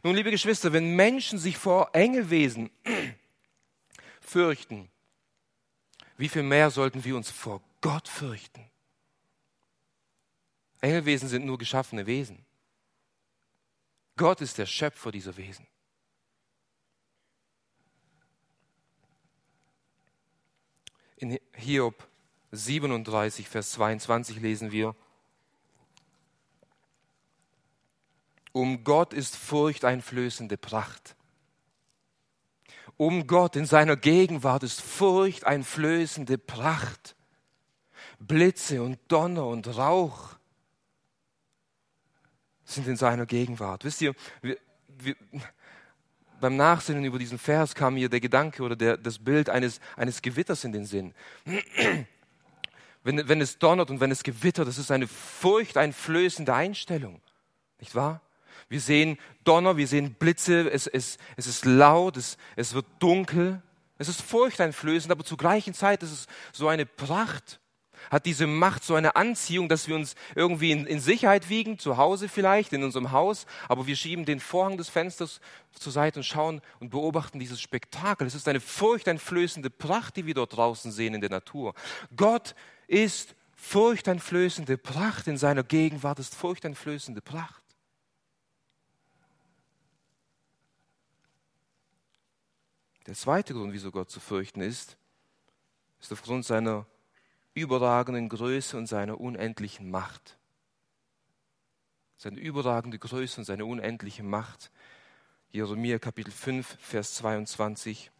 Nun, 0.03 0.15
liebe 0.15 0.31
Geschwister, 0.31 0.73
wenn 0.73 0.97
Menschen 0.97 1.39
sich 1.39 1.57
vor 1.57 1.91
Engelwesen 1.95 2.71
fürchten, 4.21 4.91
wie 6.17 6.29
viel 6.29 6.43
mehr 6.43 6.71
sollten 6.71 7.05
wir 7.05 7.17
uns 7.17 7.31
vor 7.31 7.61
Gott 7.81 8.09
fürchten? 8.09 8.65
Engelwesen 10.81 11.29
sind 11.29 11.47
nur 11.47 11.59
geschaffene 11.59 12.07
Wesen. 12.07 12.45
Gott 14.17 14.41
ist 14.41 14.59
der 14.59 14.67
Schöpfer 14.67 15.11
dieser 15.11 15.37
Wesen. 15.37 15.67
In 21.17 21.39
Hiob 21.55 22.07
37, 22.53 23.49
Vers 23.49 23.73
22 23.73 24.41
lesen 24.41 24.71
wir, 24.71 24.95
Um 28.53 28.85
Gott 28.85 29.13
ist 29.13 29.37
furchteinflößende 29.37 30.57
Pracht. 30.57 31.17
Um 32.97 33.27
Gott 33.27 33.57
in 33.57 33.67
seiner 33.67 33.97
Gegenwart 33.97 34.63
ist 34.63 34.81
furchteinflößende 34.81 36.39
Pracht. 36.39 37.17
Blitze 38.19 38.83
und 38.83 38.99
Donner 39.09 39.47
und 39.47 39.67
Rauch 39.77 40.37
sind 42.65 42.87
in 42.87 42.97
seiner 42.97 43.27
Gegenwart. 43.27 43.85
Wisst 43.85 44.01
ihr, 44.01 44.15
wir, 44.41 44.57
wir, 44.99 45.17
beim 46.41 46.57
Nachsinnen 46.57 47.05
über 47.05 47.19
diesen 47.19 47.39
Vers 47.39 47.75
kam 47.75 47.95
mir 47.95 48.09
der 48.09 48.21
Gedanke 48.21 48.63
oder 48.63 48.77
der, 48.77 48.97
das 48.97 49.19
Bild 49.19 49.51
eines, 49.51 49.81
eines 49.97 50.23
Gewitters 50.23 50.65
in 50.65 50.73
den 50.73 50.87
Sinn. 50.87 51.15
Wenn, 53.03 53.29
wenn 53.29 53.41
es 53.41 53.59
donnert 53.59 53.91
und 53.91 54.01
wenn 54.01 54.11
es 54.11 54.23
gewittert, 54.23 54.67
das 54.67 54.79
ist 54.79 54.91
eine 54.91 55.07
furchteinflößende 55.07 56.55
Einstellung. 56.55 57.21
Nicht 57.79 57.95
wahr? 57.95 58.23
Wir 58.75 58.81
sehen 58.81 59.19
Donner, 59.45 59.77
wir 59.77 59.87
sehen 59.87 60.15
Blitze, 60.15 60.69
es, 60.69 60.89
es, 60.89 61.17
es 61.37 61.47
ist 61.47 61.65
laut, 61.65 62.17
es, 62.17 62.37
es 62.57 62.75
wird 62.75 62.87
dunkel. 62.99 63.63
Es 63.99 64.09
ist 64.09 64.21
furchteinflößend, 64.21 65.13
aber 65.13 65.23
zur 65.23 65.39
gleichen 65.39 65.75
Zeit 65.75 66.03
ist 66.03 66.11
es 66.11 66.27
so 66.51 66.67
eine 66.67 66.85
Pracht 66.85 67.61
hat 68.11 68.27
diese 68.27 68.47
Macht 68.47 68.85
so 68.85 68.97
eine 68.97 69.17
Anziehung, 69.17 69.69
dass 69.69 69.89
wir 69.89 69.95
uns 69.95 70.15
irgendwie 70.35 70.73
in, 70.73 70.87
in, 70.87 71.01
Sicherheit 71.01 71.49
wiegen, 71.49 71.79
zu 71.79 71.97
Hause 71.97 72.29
vielleicht, 72.29 72.73
in 72.73 72.83
unserem 72.83 73.13
Haus, 73.13 73.47
aber 73.67 73.87
wir 73.87 73.97
schieben 73.97 74.27
den 74.27 74.41
Vorhang 74.41 74.77
des 74.77 74.91
Fensters 74.91 75.41
zur 75.73 75.91
Seite 75.93 76.19
und 76.19 76.25
schauen 76.25 76.61
und 76.81 76.91
beobachten 76.91 77.39
dieses 77.39 77.63
Spektakel. 77.63 78.27
Es 78.27 78.35
ist 78.35 78.47
eine 78.47 78.61
furchteinflößende 78.61 79.71
Pracht, 79.71 80.17
die 80.17 80.27
wir 80.27 80.35
dort 80.35 80.55
draußen 80.55 80.93
sehen 80.93 81.15
in 81.15 81.23
der 81.23 81.31
Natur. 81.31 81.75
Gott 82.15 82.55
ist 82.89 83.37
furchteinflößende 83.57 84.77
Pracht, 84.77 85.29
in 85.29 85.39
seiner 85.39 85.63
Gegenwart 85.63 86.19
ist 86.19 86.35
furchteinflößende 86.35 87.23
Pracht. 87.23 87.64
Der 93.07 93.15
zweite 93.15 93.53
Grund, 93.53 93.73
wieso 93.73 93.91
Gott 93.91 94.11
zu 94.11 94.19
fürchten 94.19 94.61
ist, 94.61 94.97
ist 96.01 96.13
aufgrund 96.13 96.45
seiner 96.47 96.87
überragenden 97.53 98.29
Größe 98.29 98.77
und 98.77 98.87
seiner 98.87 99.21
unendlichen 99.21 99.91
Macht. 99.91 100.39
Seine 102.17 102.41
überragende 102.41 102.99
Größe 102.99 103.41
und 103.41 103.45
seine 103.45 103.67
unendliche 103.67 104.23
Macht. 104.23 104.71
Jeremia 105.51 105.99
Kapitel 105.99 106.31
5, 106.31 106.79
Vers 106.81 107.15
22. 107.15 108.11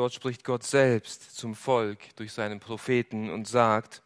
Dort 0.00 0.14
spricht 0.14 0.44
Gott 0.44 0.62
selbst 0.62 1.36
zum 1.36 1.54
Volk 1.54 1.98
durch 2.16 2.32
seinen 2.32 2.58
Propheten 2.58 3.28
und 3.28 3.46
sagt, 3.46 4.02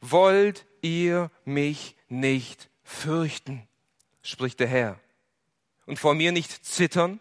wollt 0.00 0.66
ihr 0.80 1.30
mich 1.44 1.94
nicht 2.08 2.68
fürchten, 2.82 3.68
spricht 4.24 4.58
der 4.58 4.66
Herr, 4.66 4.98
und 5.86 6.00
vor 6.00 6.14
mir 6.14 6.32
nicht 6.32 6.64
zittern, 6.64 7.20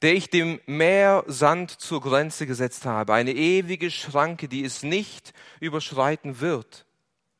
der 0.00 0.14
ich 0.14 0.30
dem 0.30 0.58
Meer 0.64 1.22
Sand 1.26 1.70
zur 1.70 2.00
Grenze 2.00 2.46
gesetzt 2.46 2.86
habe, 2.86 3.12
eine 3.12 3.34
ewige 3.34 3.90
Schranke, 3.90 4.48
die 4.48 4.64
es 4.64 4.82
nicht 4.82 5.34
überschreiten 5.60 6.40
wird, 6.40 6.86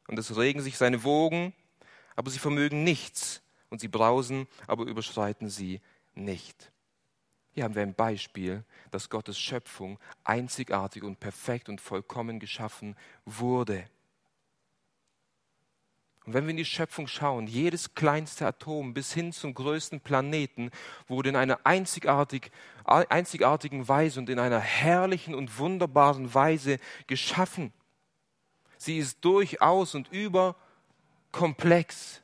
und 0.07 0.19
es 0.19 0.37
regen 0.37 0.61
sich 0.61 0.77
seine 0.77 1.03
Wogen, 1.03 1.55
aber 2.15 2.31
sie 2.31 2.41
vermögen 2.41 2.85
nichts 2.85 3.41
und 3.71 3.81
sie 3.81 3.89
brausen, 3.89 4.49
aber 4.67 4.85
überschreiten 4.85 5.49
sie 5.49 5.81
nicht. 6.15 6.70
Hier 7.61 7.67
haben 7.67 7.75
wir 7.75 7.83
ein 7.83 7.93
Beispiel, 7.93 8.65
dass 8.91 9.11
Gottes 9.11 9.39
Schöpfung 9.39 9.99
einzigartig 10.25 11.03
und 11.03 11.21
perfekt 11.21 11.69
und 11.69 11.79
vollkommen 11.79 12.41
geschaffen 12.41 12.97
wurde. 13.27 13.85
Und 16.25 16.33
wenn 16.33 16.45
wir 16.45 16.53
in 16.53 16.57
die 16.57 16.65
Schöpfung 16.65 17.07
schauen, 17.07 17.47
jedes 17.47 17.95
kleinste 17.95 18.47
Atom 18.47 18.95
bis 18.95 19.13
hin 19.13 19.35
zum 19.35 19.53
größten 19.53 20.01
Planeten 20.01 20.71
wurde 21.07 21.29
in 21.29 21.37
einer 21.37 21.61
einzigartig, 21.65 22.51
einzigartigen 22.85 23.87
Weise 23.87 24.21
und 24.21 24.31
in 24.31 24.39
einer 24.39 24.61
herrlichen 24.61 25.35
und 25.35 25.59
wunderbaren 25.59 26.33
Weise 26.33 26.79
geschaffen. 27.09 27.75
Sie 28.79 28.97
ist 28.97 29.23
durchaus 29.23 29.95
und 29.95 30.11
über 30.11 30.57
komplex, 31.31 32.23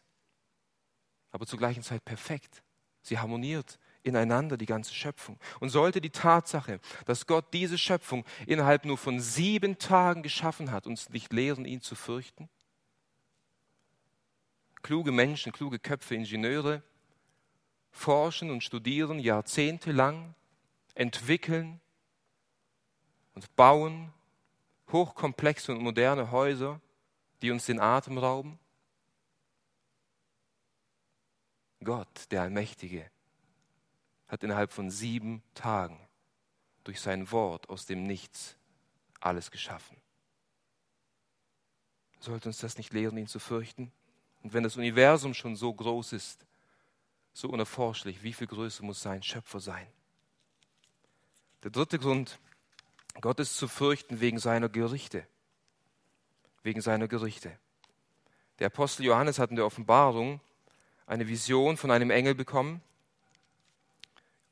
aber 1.31 1.45
zur 1.45 1.59
gleichen 1.59 1.83
Zeit 1.83 2.07
perfekt. 2.07 2.63
Sie 3.03 3.19
harmoniert 3.19 3.79
ineinander, 4.07 4.57
die 4.57 4.67
ganze 4.67 4.95
Schöpfung. 4.95 5.39
Und 5.61 5.71
sollte 5.71 6.01
die 6.01 6.11
Tatsache, 6.11 6.81
dass 7.05 7.27
Gott 7.27 7.53
diese 7.53 7.79
Schöpfung 7.79 8.25
innerhalb 8.47 8.85
nur 8.85 8.99
von 8.99 9.21
sieben 9.21 9.79
Tagen 9.79 10.23
geschaffen 10.23 10.71
hat, 10.71 10.87
uns 10.87 11.11
nicht 11.11 11.33
lehren, 11.33 11.65
ihn 11.65 11.81
zu 11.81 11.95
fürchten? 11.95 12.49
Kluge 14.83 15.13
Menschen, 15.13 15.53
kluge 15.53 15.79
Köpfe, 15.79 16.15
Ingenieure 16.15 16.83
forschen 17.97 18.51
und 18.51 18.63
studieren 18.63 19.19
jahrzehntelang, 19.19 20.35
entwickeln 20.95 21.81
und 23.35 23.55
bauen 23.57 24.13
hochkomplexe 24.93 25.73
und 25.73 25.83
moderne 25.83 26.31
Häuser, 26.31 26.81
die 27.43 27.51
uns 27.51 27.67
den 27.67 27.81
Atem 27.81 28.19
rauben. 28.19 28.59
Gott, 31.83 32.31
der 32.31 32.43
Allmächtige, 32.43 33.11
hat 34.29 34.43
innerhalb 34.43 34.73
von 34.73 34.91
sieben 34.91 35.43
Tagen 35.55 35.99
durch 36.85 37.01
sein 37.01 37.31
Wort 37.31 37.69
aus 37.69 37.87
dem 37.87 38.05
Nichts 38.05 38.57
alles 39.21 39.51
geschaffen. 39.51 39.97
Sollte 42.21 42.49
uns 42.49 42.59
das 42.59 42.79
nicht 42.79 42.93
lehren, 42.93 43.19
ihn 43.19 43.27
zu 43.27 43.39
fürchten? 43.39 43.93
Und 44.43 44.53
wenn 44.53 44.63
das 44.63 44.77
Universum 44.77 45.35
schon 45.35 45.57
so 45.57 45.73
groß 45.73 46.13
ist, 46.13 46.47
so 47.33 47.49
unerforschlich, 47.49 48.23
wie 48.23 48.33
viel 48.33 48.47
größer 48.47 48.85
muss 48.85 49.03
sein 49.03 49.23
Schöpfer 49.23 49.61
sein? 49.61 49.87
Der 51.63 51.71
dritte 51.71 51.99
Grund, 51.99 52.39
Gott 53.21 53.41
ist 53.41 53.57
zu 53.57 53.69
fürchten 53.69 54.21
wegen 54.21 54.39
seiner 54.39 54.69
Gerichte. 54.69 55.27
Wegen 56.63 56.81
seiner 56.81 57.09
Gerichte. 57.09 57.59
Der 58.59 58.69
Apostel 58.69 59.05
Johannes 59.05 59.39
hat 59.39 59.51
in 59.51 59.57
der 59.57 59.67
Offenbarung 59.67 60.41
eine 61.07 61.29
Vision 61.29 61.77
von 61.77 61.91
einem 61.91 62.11
Engel 62.11 62.35
bekommen, 62.35 62.81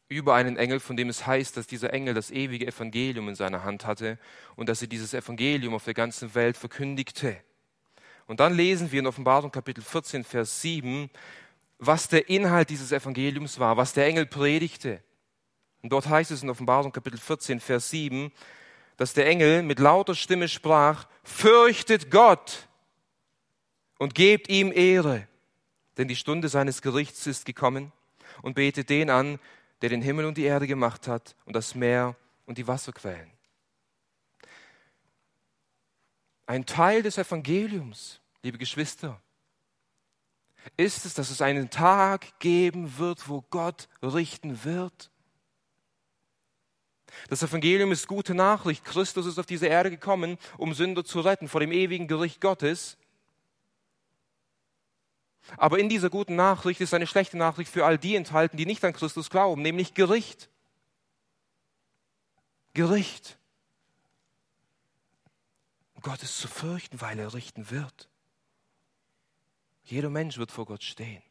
über 0.09 0.35
einen 0.35 0.57
Engel, 0.57 0.81
von 0.81 0.97
dem 0.97 1.09
es 1.09 1.27
heißt, 1.27 1.57
dass 1.57 1.67
dieser 1.67 1.93
Engel 1.93 2.15
das 2.15 2.31
ewige 2.31 2.67
Evangelium 2.67 3.29
in 3.29 3.35
seiner 3.35 3.65
Hand 3.65 3.87
hatte 3.87 4.19
und 4.57 4.69
dass 4.69 4.83
er 4.83 4.89
dieses 4.89 5.15
Evangelium 5.15 5.75
auf 5.75 5.85
der 5.85 5.95
ganzen 5.95 6.35
Welt 6.35 6.57
verkündigte. 6.57 7.37
Und 8.27 8.41
dann 8.41 8.55
lesen 8.55 8.93
wir 8.93 9.01
in 9.01 9.07
Offenbarung 9.07 9.51
Kapitel 9.51 9.83
14, 9.83 10.25
Vers 10.25 10.61
7, 10.61 11.11
was 11.79 12.09
der 12.09 12.29
Inhalt 12.29 12.71
dieses 12.71 12.93
Evangeliums 12.93 13.59
war, 13.59 13.77
was 13.77 13.93
der 13.93 14.07
Engel 14.07 14.27
predigte. 14.27 15.03
Und 15.83 15.91
dort 15.91 16.09
heißt 16.09 16.31
es 16.31 16.43
in 16.43 16.51
Offenbarung 16.51 16.93
Kapitel 16.93 17.19
14, 17.19 17.61
Vers 17.61 17.91
7, 17.91 18.33
dass 18.97 19.13
der 19.13 19.27
Engel 19.27 19.63
mit 19.63 19.79
lauter 19.79 20.15
Stimme 20.15 20.49
sprach, 20.49 21.07
fürchtet 21.23 22.11
Gott 22.11 22.69
und 23.99 24.15
gebt 24.15 24.49
ihm 24.49 24.73
Ehre, 24.73 25.27
denn 25.97 26.09
die 26.09 26.17
Stunde 26.17 26.49
seines 26.49 26.81
Gerichts 26.81 27.27
ist 27.27 27.45
gekommen 27.45 27.93
und 28.43 28.55
betet 28.55 28.89
den 28.89 29.11
an, 29.11 29.39
der 29.85 29.91
den 29.91 30.01
Himmel 30.01 30.25
und 30.25 30.39
die 30.39 30.45
Erde 30.45 30.67
gemacht 30.67 31.09
hat 31.09 31.37
und 31.45 31.55
das 31.55 31.75
Meer 31.75 32.17
und 32.47 32.57
die 32.57 32.67
Wasserquellen. 32.67 33.31
Ein 36.47 36.65
Teil 36.65 37.03
des 37.03 37.19
Evangeliums, 37.19 38.23
liebe 38.43 38.57
Geschwister, 38.57 39.21
ist 40.79 41.05
es, 41.05 41.13
dass 41.13 41.29
es 41.29 41.43
einen 41.43 41.69
Tag 41.69 42.39
geben 42.39 42.97
wird, 42.97 43.29
wo 43.29 43.43
Gott 43.51 43.91
richten 44.03 44.65
wird. 44.65 45.11
Das 47.29 47.43
Evangelium 47.43 47.93
ist 47.93 48.09
gute 48.09 48.35
Nachricht. 48.35 48.87
Christus 48.87 49.27
ist 49.27 49.39
auf 49.39 49.45
diese 49.45 49.67
Erde 49.67 49.91
gekommen, 49.91 50.39
um 50.57 50.73
Sünder 50.73 51.05
zu 51.05 51.21
retten 51.21 51.47
vor 51.47 51.61
dem 51.61 51.73
ewigen 51.73 52.09
Gericht 52.09 52.41
Gottes. 52.41 52.97
Aber 55.57 55.79
in 55.79 55.89
dieser 55.89 56.11
guten 56.11 56.37
Nachricht 56.37 56.81
ist 56.81 56.95
eine 56.95 57.07
schlechte 57.07 57.37
Nachricht 57.37 57.71
für 57.71 57.85
all 57.85 57.99
die 57.99 58.17
enthalten, 58.17 58.57
die 58.57 58.67
nicht 58.67 58.85
an 58.85 58.93
Christus 58.93 59.31
glauben, 59.31 59.63
nämlich 59.63 59.95
Gericht. 59.95 60.49
Gericht. 62.73 63.39
Gott 66.01 66.23
ist 66.23 66.39
zu 66.39 66.49
fürchten, 66.49 67.01
weil 67.01 67.19
er 67.19 67.33
richten 67.35 67.71
wird. 67.71 68.09
Jeder 69.85 70.11
Mensch 70.11 70.39
wird 70.39 70.51
vor 70.51 70.67
Gott 70.67 70.83
stehen. 70.83 71.23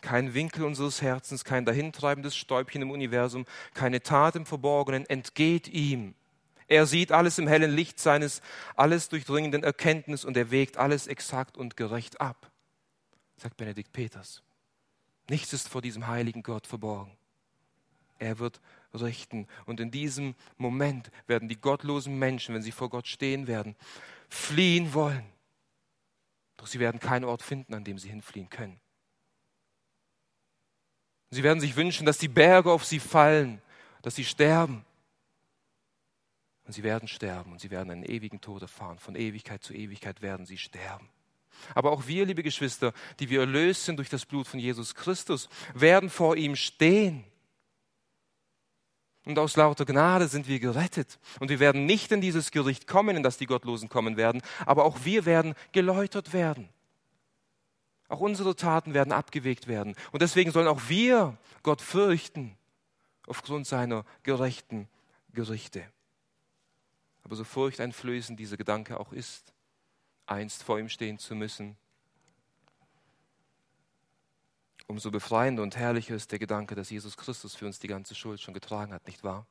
Kein 0.00 0.34
Winkel 0.34 0.64
unseres 0.64 1.02
Herzens, 1.02 1.44
kein 1.44 1.64
dahintreibendes 1.64 2.36
Stäubchen 2.36 2.82
im 2.82 2.90
Universum, 2.90 3.46
keine 3.74 4.00
Tat 4.02 4.36
im 4.36 4.46
Verborgenen 4.46 5.06
entgeht 5.06 5.66
ihm. 5.68 6.14
Er 6.68 6.86
sieht 6.86 7.12
alles 7.12 7.38
im 7.38 7.48
hellen 7.48 7.70
Licht 7.70 7.98
seines 7.98 8.42
alles 8.76 9.08
durchdringenden 9.08 9.64
Erkenntnis 9.64 10.24
und 10.24 10.36
er 10.36 10.50
wägt 10.50 10.76
alles 10.76 11.06
exakt 11.06 11.56
und 11.56 11.76
gerecht 11.76 12.20
ab, 12.20 12.50
sagt 13.36 13.56
Benedikt 13.56 13.92
Peters. 13.92 14.42
Nichts 15.28 15.52
ist 15.52 15.68
vor 15.68 15.82
diesem 15.82 16.06
heiligen 16.06 16.42
Gott 16.42 16.66
verborgen. 16.66 17.16
Er 18.18 18.38
wird 18.38 18.60
richten. 18.94 19.46
Und 19.66 19.80
in 19.80 19.90
diesem 19.90 20.34
Moment 20.56 21.10
werden 21.26 21.48
die 21.48 21.60
gottlosen 21.60 22.18
Menschen, 22.18 22.54
wenn 22.54 22.62
sie 22.62 22.72
vor 22.72 22.90
Gott 22.90 23.06
stehen 23.06 23.46
werden, 23.46 23.76
fliehen 24.28 24.94
wollen. 24.94 25.24
Doch 26.56 26.66
sie 26.66 26.80
werden 26.80 27.00
keinen 27.00 27.24
Ort 27.24 27.42
finden, 27.42 27.74
an 27.74 27.84
dem 27.84 27.98
sie 27.98 28.08
hinfliehen 28.08 28.50
können. 28.50 28.80
Sie 31.30 31.42
werden 31.42 31.60
sich 31.60 31.76
wünschen, 31.76 32.06
dass 32.06 32.18
die 32.18 32.28
Berge 32.28 32.72
auf 32.72 32.84
sie 32.84 33.00
fallen, 33.00 33.60
dass 34.02 34.16
sie 34.16 34.24
sterben. 34.24 34.84
Und 36.68 36.74
sie 36.74 36.82
werden 36.82 37.08
sterben 37.08 37.52
und 37.52 37.62
sie 37.62 37.70
werden 37.70 37.90
einen 37.90 38.02
ewigen 38.02 38.42
Tod 38.42 38.60
erfahren. 38.60 38.98
Von 38.98 39.16
Ewigkeit 39.16 39.64
zu 39.64 39.72
Ewigkeit 39.72 40.20
werden 40.20 40.44
sie 40.44 40.58
sterben. 40.58 41.08
Aber 41.74 41.92
auch 41.92 42.06
wir, 42.06 42.26
liebe 42.26 42.42
Geschwister, 42.42 42.92
die 43.20 43.30
wir 43.30 43.40
erlöst 43.40 43.86
sind 43.86 43.96
durch 43.96 44.10
das 44.10 44.26
Blut 44.26 44.46
von 44.46 44.60
Jesus 44.60 44.94
Christus, 44.94 45.48
werden 45.72 46.10
vor 46.10 46.36
ihm 46.36 46.56
stehen. 46.56 47.24
Und 49.24 49.38
aus 49.38 49.56
lauter 49.56 49.86
Gnade 49.86 50.28
sind 50.28 50.46
wir 50.46 50.60
gerettet. 50.60 51.18
Und 51.40 51.48
wir 51.48 51.58
werden 51.58 51.86
nicht 51.86 52.12
in 52.12 52.20
dieses 52.20 52.50
Gericht 52.50 52.86
kommen, 52.86 53.16
in 53.16 53.22
das 53.22 53.38
die 53.38 53.46
Gottlosen 53.46 53.88
kommen 53.88 54.18
werden, 54.18 54.42
aber 54.66 54.84
auch 54.84 55.06
wir 55.06 55.24
werden 55.24 55.54
geläutert 55.72 56.34
werden. 56.34 56.68
Auch 58.08 58.20
unsere 58.20 58.54
Taten 58.56 58.92
werden 58.92 59.14
abgewegt 59.14 59.68
werden. 59.68 59.94
Und 60.12 60.20
deswegen 60.20 60.50
sollen 60.50 60.68
auch 60.68 60.90
wir 60.90 61.38
Gott 61.62 61.80
fürchten 61.80 62.58
aufgrund 63.26 63.66
seiner 63.66 64.04
gerechten 64.22 64.86
Gerichte. 65.32 65.82
Aber 67.28 67.36
so 67.36 67.44
furchteinflößend 67.44 68.40
dieser 68.40 68.56
Gedanke 68.56 68.98
auch 68.98 69.12
ist, 69.12 69.52
einst 70.24 70.62
vor 70.62 70.78
ihm 70.78 70.88
stehen 70.88 71.18
zu 71.18 71.34
müssen, 71.34 71.76
umso 74.86 75.10
befreiender 75.10 75.62
und 75.62 75.76
herrlicher 75.76 76.14
ist 76.14 76.32
der 76.32 76.38
Gedanke, 76.38 76.74
dass 76.74 76.88
Jesus 76.88 77.18
Christus 77.18 77.54
für 77.54 77.66
uns 77.66 77.78
die 77.78 77.86
ganze 77.86 78.14
Schuld 78.14 78.40
schon 78.40 78.54
getragen 78.54 78.94
hat, 78.94 79.06
nicht 79.06 79.22
wahr? 79.22 79.46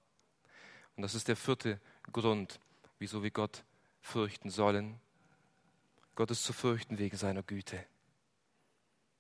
Und 0.95 1.03
das 1.03 1.13
ist 1.13 1.27
der 1.27 1.35
vierte 1.35 1.79
Grund, 2.11 2.59
wieso 2.97 3.21
wir 3.21 3.29
Gott 3.29 3.63
fürchten 4.01 4.49
sollen. 4.49 4.99
Gott 6.15 6.31
ist 6.31 6.43
zu 6.43 6.53
fürchten 6.53 6.97
wegen 6.97 7.15
seiner 7.15 7.43
Güte 7.43 7.85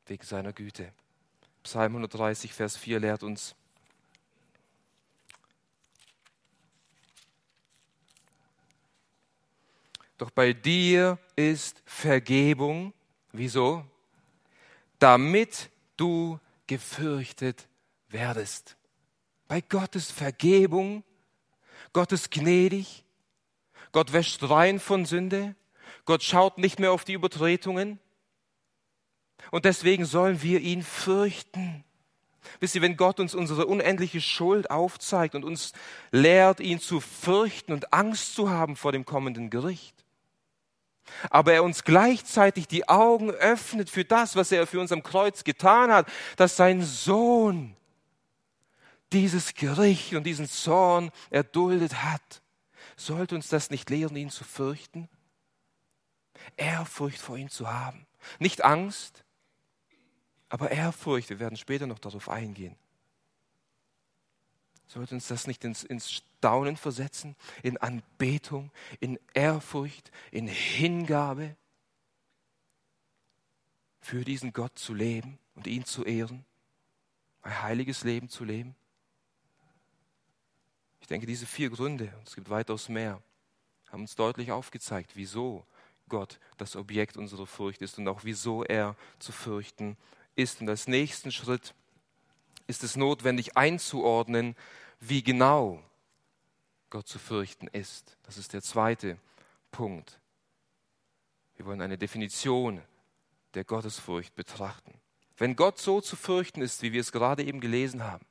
wegen 0.09 0.23
seiner 0.23 0.53
Güte. 0.53 0.93
Psalm 1.63 1.93
130, 1.93 2.53
Vers 2.53 2.77
4 2.77 2.99
lehrt 2.99 3.23
uns, 3.23 3.55
Doch 10.17 10.31
bei 10.31 10.53
dir 10.53 11.19
ist 11.35 11.81
Vergebung. 11.85 12.93
Wieso? 13.31 13.85
Damit 14.99 15.69
du 15.95 16.39
gefürchtet 16.65 17.67
werdest. 18.09 18.77
Bei 19.47 19.61
Gott 19.61 19.95
ist 19.95 20.11
Vergebung. 20.11 21.03
Gott 21.93 22.11
ist 22.11 22.31
gnädig. 22.31 23.05
Gott 23.91 24.11
wäscht 24.11 24.43
rein 24.49 24.79
von 24.79 25.05
Sünde. 25.05 25.55
Gott 26.05 26.23
schaut 26.23 26.57
nicht 26.57 26.79
mehr 26.79 26.91
auf 26.91 27.05
die 27.05 27.13
Übertretungen. 27.13 27.99
Und 29.51 29.65
deswegen 29.65 30.05
sollen 30.05 30.41
wir 30.41 30.59
ihn 30.59 30.83
fürchten. 30.83 31.83
Wisst 32.59 32.75
ihr, 32.75 32.81
wenn 32.81 32.97
Gott 32.97 33.19
uns 33.19 33.35
unsere 33.35 33.65
unendliche 33.67 34.21
Schuld 34.21 34.71
aufzeigt 34.71 35.35
und 35.35 35.43
uns 35.43 35.73
lehrt, 36.11 36.59
ihn 36.59 36.79
zu 36.79 36.99
fürchten 36.99 37.73
und 37.73 37.93
Angst 37.93 38.35
zu 38.35 38.49
haben 38.49 38.75
vor 38.75 38.91
dem 38.91 39.05
kommenden 39.05 39.49
Gericht, 39.49 40.05
aber 41.29 41.53
er 41.53 41.63
uns 41.63 41.83
gleichzeitig 41.83 42.67
die 42.67 42.87
Augen 42.87 43.31
öffnet 43.31 43.89
für 43.89 44.05
das, 44.05 44.35
was 44.35 44.51
er 44.51 44.67
für 44.67 44.79
uns 44.79 44.91
am 44.91 45.03
Kreuz 45.03 45.43
getan 45.43 45.91
hat, 45.91 46.07
dass 46.35 46.55
sein 46.55 46.81
Sohn 46.81 47.75
dieses 49.13 49.53
Gericht 49.53 50.13
und 50.13 50.23
diesen 50.23 50.47
Zorn 50.47 51.11
erduldet 51.29 52.03
hat. 52.03 52.41
Sollte 52.95 53.35
uns 53.35 53.47
das 53.47 53.69
nicht 53.69 53.89
lehren, 53.89 54.15
ihn 54.15 54.29
zu 54.29 54.43
fürchten? 54.43 55.07
Ehrfurcht 56.55 57.19
vor 57.19 57.37
ihm 57.37 57.49
zu 57.49 57.71
haben. 57.71 58.05
Nicht 58.39 58.63
Angst, 58.63 59.23
aber 60.49 60.71
Ehrfurcht. 60.71 61.29
Wir 61.29 61.39
werden 61.39 61.57
später 61.57 61.87
noch 61.87 61.99
darauf 61.99 62.29
eingehen. 62.29 62.75
Sollte 64.87 65.15
uns 65.15 65.27
das 65.27 65.47
nicht 65.47 65.63
ins, 65.63 65.83
ins 65.83 66.11
Staunen 66.11 66.77
versetzen, 66.77 67.35
in 67.61 67.77
Anbetung, 67.77 68.71
in 68.99 69.19
Ehrfurcht, 69.33 70.11
in 70.31 70.47
Hingabe, 70.47 71.55
für 73.99 74.23
diesen 74.23 74.53
Gott 74.53 74.79
zu 74.79 74.93
leben 74.93 75.37
und 75.55 75.67
ihn 75.67 75.83
zu 75.83 76.05
ehren, 76.05 76.45
ein 77.41 77.61
heiliges 77.61 78.03
Leben 78.05 78.29
zu 78.29 78.45
leben? 78.45 78.75
Ich 81.01 81.07
denke, 81.07 81.27
diese 81.27 81.45
vier 81.45 81.69
Gründe, 81.69 82.13
und 82.17 82.27
es 82.27 82.35
gibt 82.35 82.49
weitaus 82.49 82.87
mehr, 82.87 83.21
haben 83.89 84.01
uns 84.01 84.15
deutlich 84.15 84.51
aufgezeigt, 84.51 85.11
wieso 85.15 85.65
Gott 86.09 86.39
das 86.57 86.75
Objekt 86.75 87.17
unserer 87.17 87.45
Furcht 87.45 87.81
ist 87.81 87.97
und 87.97 88.07
auch 88.07 88.23
wieso 88.23 88.63
er 88.63 88.95
zu 89.19 89.31
fürchten 89.31 89.97
ist. 90.35 90.61
Und 90.61 90.69
als 90.69 90.87
nächsten 90.87 91.31
Schritt 91.31 91.73
ist 92.67 92.83
es 92.83 92.95
notwendig 92.95 93.57
einzuordnen, 93.57 94.55
wie 94.99 95.23
genau 95.23 95.81
Gott 96.89 97.07
zu 97.07 97.19
fürchten 97.19 97.67
ist. 97.67 98.17
Das 98.23 98.37
ist 98.37 98.53
der 98.53 98.61
zweite 98.61 99.17
Punkt. 99.71 100.19
Wir 101.55 101.65
wollen 101.65 101.81
eine 101.81 101.97
Definition 101.97 102.81
der 103.53 103.63
Gottesfurcht 103.63 104.35
betrachten. 104.35 104.93
Wenn 105.37 105.55
Gott 105.55 105.79
so 105.79 106.01
zu 106.01 106.15
fürchten 106.15 106.61
ist, 106.61 106.81
wie 106.81 106.93
wir 106.93 107.01
es 107.01 107.11
gerade 107.11 107.43
eben 107.43 107.59
gelesen 107.59 108.03
haben, 108.03 108.25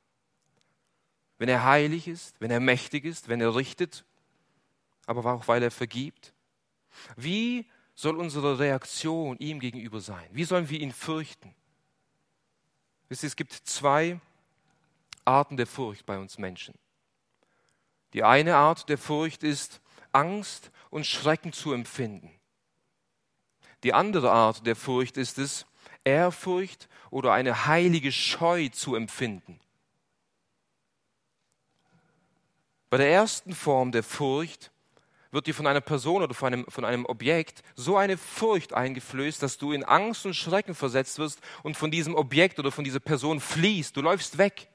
wenn 1.37 1.49
er 1.49 1.63
heilig 1.63 2.07
ist, 2.07 2.39
wenn 2.41 2.51
er 2.51 2.59
mächtig 2.59 3.05
ist, 3.05 3.27
wenn 3.27 3.41
er 3.41 3.55
richtet, 3.55 4.05
aber 5.05 5.25
auch 5.31 5.47
weil 5.47 5.61
er 5.63 5.71
vergibt, 5.71 6.33
wie 7.15 7.65
soll 7.93 8.17
unsere 8.17 8.59
Reaktion 8.59 9.37
ihm 9.37 9.59
gegenüber 9.59 10.01
sein? 10.01 10.27
Wie 10.31 10.43
sollen 10.43 10.69
wir 10.69 10.79
ihn 10.79 10.91
fürchten? 10.91 11.53
Wisst 13.09 13.23
ihr, 13.23 13.27
es 13.27 13.35
gibt 13.35 13.53
zwei 13.53 14.19
Arten 15.27 15.57
der 15.57 15.67
Furcht 15.67 16.05
bei 16.05 16.17
uns 16.17 16.37
Menschen. 16.37 16.75
Die 18.13 18.23
eine 18.23 18.55
Art 18.55 18.89
der 18.89 18.97
Furcht 18.97 19.43
ist, 19.43 19.81
Angst 20.11 20.71
und 20.89 21.05
Schrecken 21.05 21.53
zu 21.53 21.73
empfinden. 21.73 22.31
Die 23.83 23.93
andere 23.93 24.31
Art 24.31 24.65
der 24.65 24.75
Furcht 24.75 25.17
ist 25.17 25.37
es, 25.37 25.65
Ehrfurcht 26.03 26.87
oder 27.11 27.33
eine 27.33 27.67
heilige 27.67 28.11
Scheu 28.11 28.69
zu 28.69 28.95
empfinden. 28.95 29.59
Bei 32.89 32.97
der 32.97 33.11
ersten 33.11 33.53
Form 33.53 33.91
der 33.91 34.03
Furcht 34.03 34.71
wird 35.31 35.47
dir 35.47 35.53
von 35.53 35.67
einer 35.67 35.81
Person 35.81 36.23
oder 36.23 36.33
von 36.33 36.53
einem, 36.53 36.65
von 36.69 36.85
einem 36.85 37.05
Objekt 37.05 37.61
so 37.75 37.97
eine 37.97 38.17
Furcht 38.17 38.73
eingeflößt, 38.73 39.43
dass 39.43 39.57
du 39.57 39.73
in 39.73 39.83
Angst 39.83 40.25
und 40.25 40.33
Schrecken 40.33 40.73
versetzt 40.73 41.19
wirst 41.19 41.41
und 41.63 41.75
von 41.75 41.91
diesem 41.91 42.15
Objekt 42.15 42.59
oder 42.59 42.71
von 42.71 42.85
dieser 42.85 43.01
Person 43.01 43.41
fliehst. 43.41 43.97
Du 43.97 44.01
läufst 44.01 44.37
weg. 44.37 44.69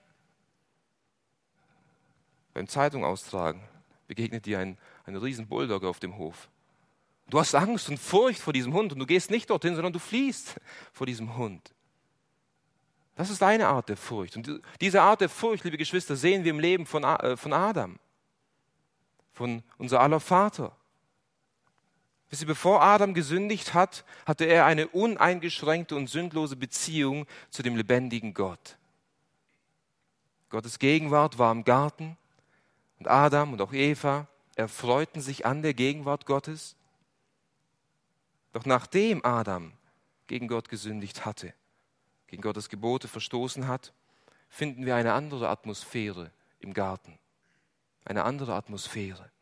Beim 2.54 2.68
Zeitung 2.68 3.04
austragen 3.04 3.62
begegnet 4.06 4.46
dir 4.46 4.58
ein, 4.58 4.78
ein 5.06 5.16
riesen 5.16 5.46
Bulldogger 5.46 5.88
auf 5.88 6.00
dem 6.00 6.18
Hof. 6.18 6.48
Du 7.30 7.38
hast 7.38 7.54
Angst 7.54 7.88
und 7.88 7.98
Furcht 7.98 8.40
vor 8.40 8.52
diesem 8.52 8.74
Hund 8.74 8.92
und 8.92 8.98
du 8.98 9.06
gehst 9.06 9.30
nicht 9.30 9.48
dorthin, 9.48 9.74
sondern 9.74 9.92
du 9.92 9.98
fliehst 9.98 10.60
vor 10.92 11.06
diesem 11.06 11.36
Hund. 11.36 11.72
Das 13.14 13.30
ist 13.30 13.42
eine 13.42 13.68
Art 13.68 13.88
der 13.88 13.96
Furcht. 13.96 14.36
Und 14.36 14.62
diese 14.80 15.02
Art 15.02 15.20
der 15.20 15.28
Furcht, 15.28 15.64
liebe 15.64 15.76
Geschwister, 15.76 16.16
sehen 16.16 16.44
wir 16.44 16.50
im 16.50 16.60
Leben 16.60 16.86
von, 16.86 17.04
äh, 17.04 17.36
von 17.36 17.52
Adam, 17.52 17.98
von 19.32 19.62
unser 19.78 20.00
aller 20.00 20.20
Vater. 20.20 20.76
Wisst 22.30 22.42
ihr, 22.42 22.48
bevor 22.48 22.82
Adam 22.82 23.12
gesündigt 23.12 23.74
hat, 23.74 24.06
hatte 24.24 24.46
er 24.46 24.64
eine 24.64 24.88
uneingeschränkte 24.88 25.94
und 25.94 26.08
sündlose 26.08 26.56
Beziehung 26.56 27.26
zu 27.50 27.62
dem 27.62 27.76
lebendigen 27.76 28.32
Gott. 28.32 28.78
Gottes 30.48 30.78
Gegenwart 30.78 31.38
war 31.38 31.52
im 31.52 31.64
Garten 31.64 32.16
und 33.02 33.08
Adam 33.08 33.52
und 33.52 33.60
auch 33.60 33.72
Eva 33.72 34.28
erfreuten 34.54 35.20
sich 35.20 35.44
an 35.44 35.62
der 35.62 35.74
Gegenwart 35.74 36.24
Gottes. 36.24 36.76
Doch 38.52 38.64
nachdem 38.64 39.24
Adam 39.24 39.72
gegen 40.28 40.46
Gott 40.46 40.68
gesündigt 40.68 41.26
hatte, 41.26 41.52
gegen 42.28 42.42
Gottes 42.42 42.68
Gebote 42.68 43.08
verstoßen 43.08 43.66
hat, 43.66 43.92
finden 44.48 44.86
wir 44.86 44.94
eine 44.94 45.14
andere 45.14 45.48
Atmosphäre 45.48 46.30
im 46.60 46.74
Garten. 46.74 47.18
Eine 48.04 48.22
andere 48.22 48.54
Atmosphäre. 48.54 49.32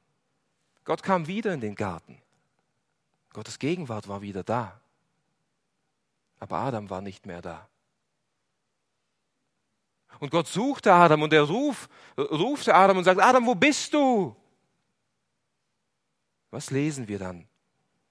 Gott 0.85 1.03
kam 1.03 1.27
wieder 1.27 1.53
in 1.53 1.61
den 1.61 1.75
Garten. 1.75 2.17
Gottes 3.35 3.59
Gegenwart 3.59 4.09
war 4.09 4.23
wieder 4.23 4.43
da. 4.43 4.81
Aber 6.39 6.61
Adam 6.61 6.89
war 6.89 7.03
nicht 7.03 7.27
mehr 7.27 7.43
da. 7.43 7.69
Und 10.21 10.31
Gott 10.31 10.47
suchte 10.47 10.93
Adam 10.93 11.23
und 11.23 11.33
er 11.33 11.43
ruf, 11.43 11.89
rufte 12.17 12.75
Adam 12.75 12.99
und 12.99 13.05
sagt, 13.05 13.21
Adam, 13.21 13.47
wo 13.47 13.55
bist 13.55 13.93
du? 13.95 14.37
Was 16.51 16.71
lesen 16.71 17.09
wir 17.09 17.19
dann 17.19 17.49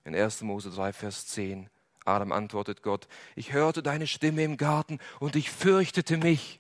in 0.04 0.16
1. 0.16 0.42
Mose 0.42 0.72
3, 0.72 0.92
Vers 0.92 1.28
10? 1.28 1.70
Adam 2.06 2.32
antwortet 2.32 2.82
Gott, 2.82 3.08
ich 3.36 3.54
hörte 3.54 3.84
deine 3.84 4.08
Stimme 4.08 4.44
im 4.44 4.58
Garten 4.58 5.00
und 5.20 5.36
ich 5.36 5.52
fürchtete 5.52 6.18
mich. 6.18 6.60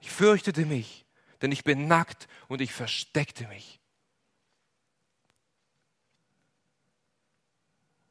Ich 0.00 0.10
fürchtete 0.10 0.64
mich, 0.64 1.04
denn 1.40 1.50
ich 1.50 1.64
bin 1.64 1.88
nackt 1.88 2.28
und 2.46 2.60
ich 2.60 2.72
versteckte 2.72 3.48
mich. 3.48 3.80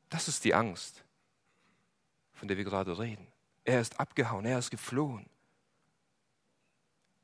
Das 0.09 0.27
ist 0.27 0.43
die 0.43 0.53
Angst, 0.53 1.05
von 2.33 2.49
der 2.49 2.57
wir 2.57 2.65
gerade 2.65 2.99
reden. 2.99 3.30
Er 3.63 3.81
ist 3.81 3.99
abgehauen, 3.99 4.45
er 4.45 4.59
ist 4.59 4.71
geflohen. 4.71 5.29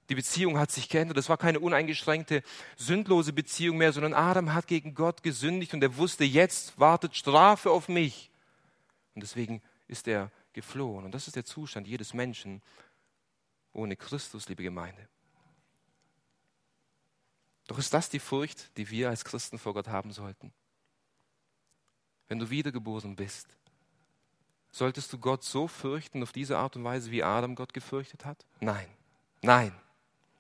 Die 0.09 0.15
Beziehung 0.15 0.57
hat 0.57 0.71
sich 0.71 0.87
geändert. 0.87 1.17
Es 1.17 1.27
war 1.27 1.37
keine 1.37 1.59
uneingeschränkte, 1.59 2.41
sündlose 2.77 3.33
Beziehung 3.33 3.77
mehr, 3.77 3.91
sondern 3.91 4.13
Adam 4.13 4.53
hat 4.53 4.67
gegen 4.67 4.93
Gott 4.93 5.21
gesündigt 5.21 5.73
und 5.73 5.83
er 5.83 5.97
wusste, 5.97 6.23
jetzt 6.23 6.79
wartet 6.79 7.15
Strafe 7.15 7.71
auf 7.71 7.89
mich. 7.89 8.31
Und 9.15 9.21
deswegen 9.21 9.61
ist 9.87 10.07
er 10.07 10.31
geflohen. 10.53 11.05
Und 11.05 11.11
das 11.11 11.27
ist 11.27 11.35
der 11.35 11.43
Zustand 11.43 11.87
jedes 11.87 12.13
Menschen 12.13 12.61
ohne 13.73 13.95
Christus, 13.95 14.47
liebe 14.47 14.63
Gemeinde. 14.63 15.07
Doch 17.67 17.77
ist 17.77 17.93
das 17.93 18.09
die 18.09 18.19
Furcht, 18.19 18.75
die 18.77 18.89
wir 18.89 19.09
als 19.09 19.25
Christen 19.25 19.59
vor 19.59 19.73
Gott 19.73 19.89
haben 19.89 20.11
sollten? 20.11 20.53
Wenn 22.29 22.39
du 22.39 22.49
wiedergeboren 22.49 23.15
bist, 23.15 23.47
solltest 24.71 25.11
du 25.13 25.17
Gott 25.17 25.43
so 25.43 25.67
fürchten 25.67 26.23
auf 26.23 26.31
diese 26.31 26.57
Art 26.57 26.75
und 26.75 26.83
Weise, 26.83 27.11
wie 27.11 27.23
Adam 27.23 27.55
Gott 27.55 27.73
gefürchtet 27.73 28.25
hat? 28.25 28.45
Nein, 28.59 28.87
nein. 29.41 29.73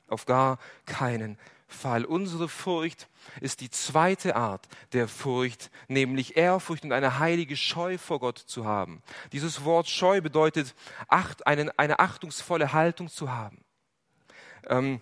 Auf 0.07 0.25
gar 0.25 0.57
keinen 0.85 1.37
Fall. 1.67 2.05
Unsere 2.05 2.47
Furcht 2.47 3.09
ist 3.41 3.59
die 3.59 3.69
zweite 3.69 4.35
Art 4.35 4.67
der 4.93 5.07
Furcht, 5.07 5.69
nämlich 5.89 6.37
Ehrfurcht 6.37 6.85
und 6.85 6.93
eine 6.93 7.19
heilige 7.19 7.57
Scheu 7.57 7.97
vor 7.97 8.19
Gott 8.19 8.37
zu 8.37 8.65
haben. 8.65 9.01
Dieses 9.33 9.65
Wort 9.65 9.89
Scheu 9.89 10.21
bedeutet, 10.21 10.75
acht, 11.09 11.45
eine, 11.45 11.77
eine 11.77 11.99
achtungsvolle 11.99 12.71
Haltung 12.71 13.09
zu 13.09 13.31
haben. 13.31 13.59
Ähm, 14.67 15.01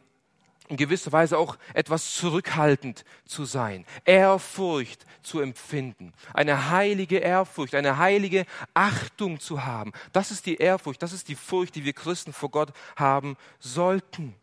in 0.68 0.78
gewisser 0.78 1.12
Weise 1.12 1.38
auch 1.38 1.58
etwas 1.74 2.16
zurückhaltend 2.16 3.06
zu 3.26 3.46
sein, 3.46 3.86
Ehrfurcht 4.04 5.06
zu 5.22 5.40
empfinden, 5.40 6.14
eine 6.34 6.70
heilige 6.70 7.18
Ehrfurcht, 7.18 7.76
eine 7.76 7.98
heilige 7.98 8.46
Achtung 8.74 9.40
zu 9.40 9.66
haben. 9.66 9.92
Das 10.12 10.32
ist 10.32 10.46
die 10.46 10.56
Ehrfurcht, 10.56 11.02
das 11.02 11.14
ist 11.14 11.28
die 11.28 11.36
Furcht, 11.36 11.76
die 11.76 11.86
wir 11.86 11.94
Christen 11.94 12.34
vor 12.34 12.50
Gott 12.50 12.74
haben 12.96 13.38
sollten. 13.60 14.36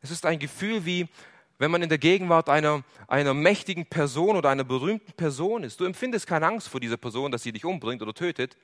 Es 0.00 0.10
ist 0.10 0.26
ein 0.26 0.38
Gefühl 0.38 0.84
wie, 0.84 1.08
wenn 1.58 1.70
man 1.70 1.82
in 1.82 1.88
der 1.88 1.98
Gegenwart 1.98 2.48
einer, 2.48 2.84
einer 3.08 3.34
mächtigen 3.34 3.86
Person 3.86 4.36
oder 4.36 4.48
einer 4.48 4.64
berühmten 4.64 5.12
Person 5.12 5.64
ist. 5.64 5.80
Du 5.80 5.84
empfindest 5.84 6.26
keine 6.26 6.46
Angst 6.46 6.68
vor 6.68 6.80
dieser 6.80 6.96
Person, 6.96 7.32
dass 7.32 7.42
sie 7.42 7.52
dich 7.52 7.64
umbringt 7.64 8.00
oder 8.00 8.14
tötet. 8.14 8.56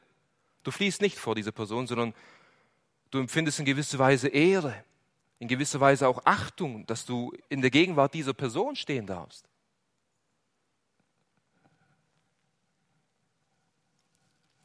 Du 0.63 0.71
fliehst 0.71 1.03
nicht 1.03 1.19
vor 1.19 1.35
dieser 1.35 1.53
Person, 1.53 1.87
sondern 1.87 2.15
du 3.11 3.19
empfindest 3.19 3.59
in 3.59 3.65
gewisser 3.65 3.99
Weise 3.99 4.29
Ehre, 4.29 4.85
in 5.39 5.49
gewisser 5.49 5.81
Weise 5.81 6.09
auch 6.09 6.23
Achtung, 6.25 6.87
dass 6.87 7.05
du 7.05 7.33
in 7.49 7.61
der 7.61 7.71
Gegenwart 7.71 8.15
dieser 8.15 8.35
Person 8.35 8.77
stehen 8.77 9.07
darfst. 9.07 9.49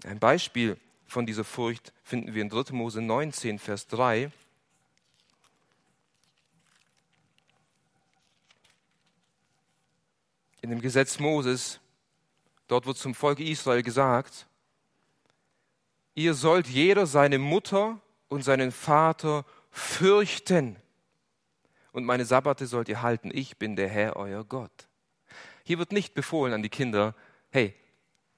Ein 0.03 0.19
Beispiel 0.19 0.77
von 1.05 1.25
dieser 1.25 1.43
Furcht 1.43 1.91
finden 2.03 2.33
wir 2.33 2.41
in 2.41 2.49
3. 2.49 2.73
Mose 2.73 3.01
19, 3.01 3.59
Vers 3.59 3.87
3. 3.87 4.31
In 10.61 10.69
dem 10.69 10.81
Gesetz 10.81 11.19
Moses 11.19 11.79
Dort 12.69 12.85
wird 12.85 12.97
zum 12.97 13.15
Volk 13.15 13.39
Israel 13.39 13.81
gesagt, 13.81 14.45
ihr 16.13 16.35
sollt 16.35 16.67
jeder 16.67 17.07
seine 17.07 17.39
Mutter 17.39 17.99
und 18.27 18.43
seinen 18.43 18.71
Vater 18.71 19.43
fürchten. 19.71 20.75
Und 21.91 22.05
meine 22.05 22.25
Sabbate 22.25 22.67
sollt 22.67 22.89
ihr 22.89 23.01
halten. 23.01 23.31
Ich 23.33 23.57
bin 23.57 23.75
der 23.75 23.89
Herr, 23.89 24.15
euer 24.15 24.43
Gott. 24.43 24.87
Hier 25.63 25.77
wird 25.77 25.91
nicht 25.91 26.13
befohlen 26.13 26.53
an 26.53 26.63
die 26.63 26.69
Kinder, 26.69 27.15
hey, 27.51 27.73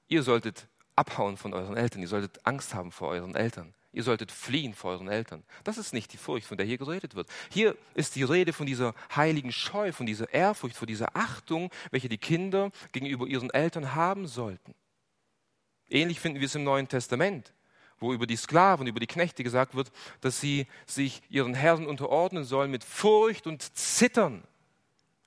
ihr 0.08 0.22
solltet 0.22 0.68
abhauen 0.96 1.36
von 1.36 1.54
euren 1.54 1.76
Eltern, 1.76 2.02
ihr 2.02 2.08
solltet 2.08 2.44
Angst 2.46 2.74
haben 2.74 2.92
vor 2.92 3.08
euren 3.08 3.34
Eltern. 3.34 3.74
Ihr 3.94 4.02
solltet 4.02 4.32
fliehen 4.32 4.72
vor 4.72 4.92
euren 4.92 5.08
Eltern. 5.08 5.44
Das 5.64 5.76
ist 5.76 5.92
nicht 5.92 6.14
die 6.14 6.16
Furcht, 6.16 6.46
von 6.46 6.56
der 6.56 6.64
hier 6.64 6.78
geredet 6.78 7.14
wird. 7.14 7.28
Hier 7.50 7.76
ist 7.94 8.16
die 8.16 8.22
Rede 8.22 8.54
von 8.54 8.64
dieser 8.64 8.94
heiligen 9.14 9.52
Scheu, 9.52 9.92
von 9.92 10.06
dieser 10.06 10.32
Ehrfurcht, 10.32 10.76
von 10.76 10.86
dieser 10.86 11.14
Achtung, 11.14 11.70
welche 11.90 12.08
die 12.08 12.16
Kinder 12.16 12.70
gegenüber 12.92 13.26
ihren 13.26 13.50
Eltern 13.50 13.94
haben 13.94 14.26
sollten. 14.26 14.74
Ähnlich 15.90 16.20
finden 16.20 16.40
wir 16.40 16.46
es 16.46 16.54
im 16.54 16.64
Neuen 16.64 16.88
Testament, 16.88 17.52
wo 18.02 18.12
über 18.12 18.26
die 18.26 18.36
Sklaven, 18.36 18.86
über 18.86 19.00
die 19.00 19.06
Knechte 19.06 19.42
gesagt 19.42 19.74
wird, 19.74 19.90
dass 20.20 20.40
sie 20.40 20.66
sich 20.86 21.22
ihren 21.30 21.54
Herren 21.54 21.86
unterordnen 21.86 22.44
sollen 22.44 22.70
mit 22.70 22.84
Furcht 22.84 23.46
und 23.46 23.62
Zittern. 23.76 24.42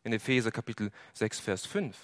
In 0.03 0.13
Epheser 0.13 0.51
Kapitel 0.51 0.91
6, 1.13 1.39
Vers 1.39 1.65
5. 1.65 1.97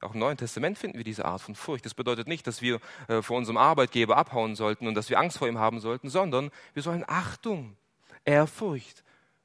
Auch 0.00 0.14
im 0.14 0.20
Neuen 0.20 0.36
Testament 0.36 0.78
finden 0.78 0.98
wir 0.98 1.04
diese 1.04 1.24
Art 1.24 1.42
von 1.42 1.54
Furcht. 1.54 1.84
Das 1.84 1.94
bedeutet 1.94 2.26
nicht, 2.26 2.46
dass 2.46 2.60
wir 2.62 2.80
äh, 3.08 3.22
vor 3.22 3.36
unserem 3.36 3.56
Arbeitgeber 3.56 4.16
abhauen 4.16 4.56
sollten 4.56 4.88
und 4.88 4.94
dass 4.94 5.10
wir 5.10 5.18
Angst 5.18 5.38
vor 5.38 5.46
ihm 5.46 5.58
haben 5.58 5.80
sollten, 5.80 6.08
sondern 6.08 6.50
wir 6.74 6.82
sollen 6.82 7.04
Achtung, 7.06 7.76
Ehrfurcht 8.24 9.04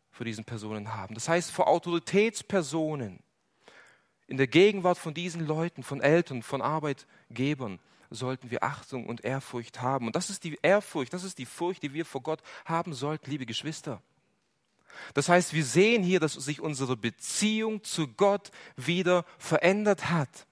vor 0.10 0.26
diesen 0.26 0.46
Personen 0.46 0.96
haben. 0.96 1.14
Das 1.14 1.30
heißt, 1.30 1.52
vor 1.52 1.68
Autoritätspersonen, 1.68 3.20
in 4.26 4.38
der 4.38 4.48
Gegenwart 4.48 4.98
von 4.98 5.14
diesen 5.14 5.46
Leuten, 5.46 5.84
von 5.84 6.02
Eltern, 6.02 6.42
von 6.42 6.62
Arbeitgebern, 6.62 7.80
sollten 8.10 8.52
wir 8.52 8.64
Achtung 8.64 9.06
und 9.08 9.24
Ehrfurcht 9.24 9.82
haben. 9.82 10.08
Und 10.08 10.16
das 10.16 10.30
ist 10.30 10.44
die 10.44 10.58
Ehrfurcht, 10.62 11.14
das 11.14 11.24
ist 11.24 11.38
die 11.38 11.46
Furcht, 11.46 11.84
die 11.84 11.94
wir 11.94 12.06
vor 12.06 12.22
Gott 12.22 12.42
haben 12.66 12.94
sollten, 12.94 13.30
liebe 13.30 13.46
Geschwister. 13.46 14.02
Das 15.14 15.30
heißt, 15.30 15.54
wir 15.54 15.64
sehen 15.64 16.04
hier, 16.04 16.20
dass 16.20 16.34
sich 16.34 16.62
unsere 16.62 16.98
Beziehung 16.98 17.84
zu 17.84 18.08
Gott 18.08 18.52
wieder 18.76 19.26
verändert 19.38 20.10
hat. 20.10 20.48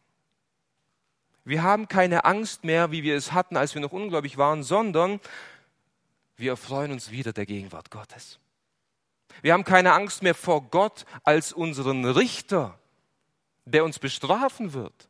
Wir 1.44 1.64
haben 1.64 1.88
keine 1.88 2.26
Angst 2.26 2.64
mehr, 2.64 2.92
wie 2.92 3.04
wir 3.04 3.16
es 3.16 3.32
hatten, 3.32 3.58
als 3.58 3.76
wir 3.76 3.82
noch 3.82 3.92
ungläubig 3.92 4.38
waren, 4.38 4.64
sondern 4.64 5.20
wir 6.38 6.52
erfreuen 6.52 6.92
uns 6.92 7.12
wieder 7.12 7.34
der 7.34 7.46
Gegenwart 7.46 7.92
Gottes. 7.92 8.40
Wir 9.42 9.54
haben 9.54 9.64
keine 9.64 9.94
Angst 9.94 10.24
mehr 10.24 10.36
vor 10.36 10.64
Gott 10.64 11.06
als 11.24 11.54
unseren 11.54 12.06
Richter, 12.06 12.80
der 13.66 13.84
uns 13.84 14.00
bestrafen 14.00 14.74
wird, 14.74 15.08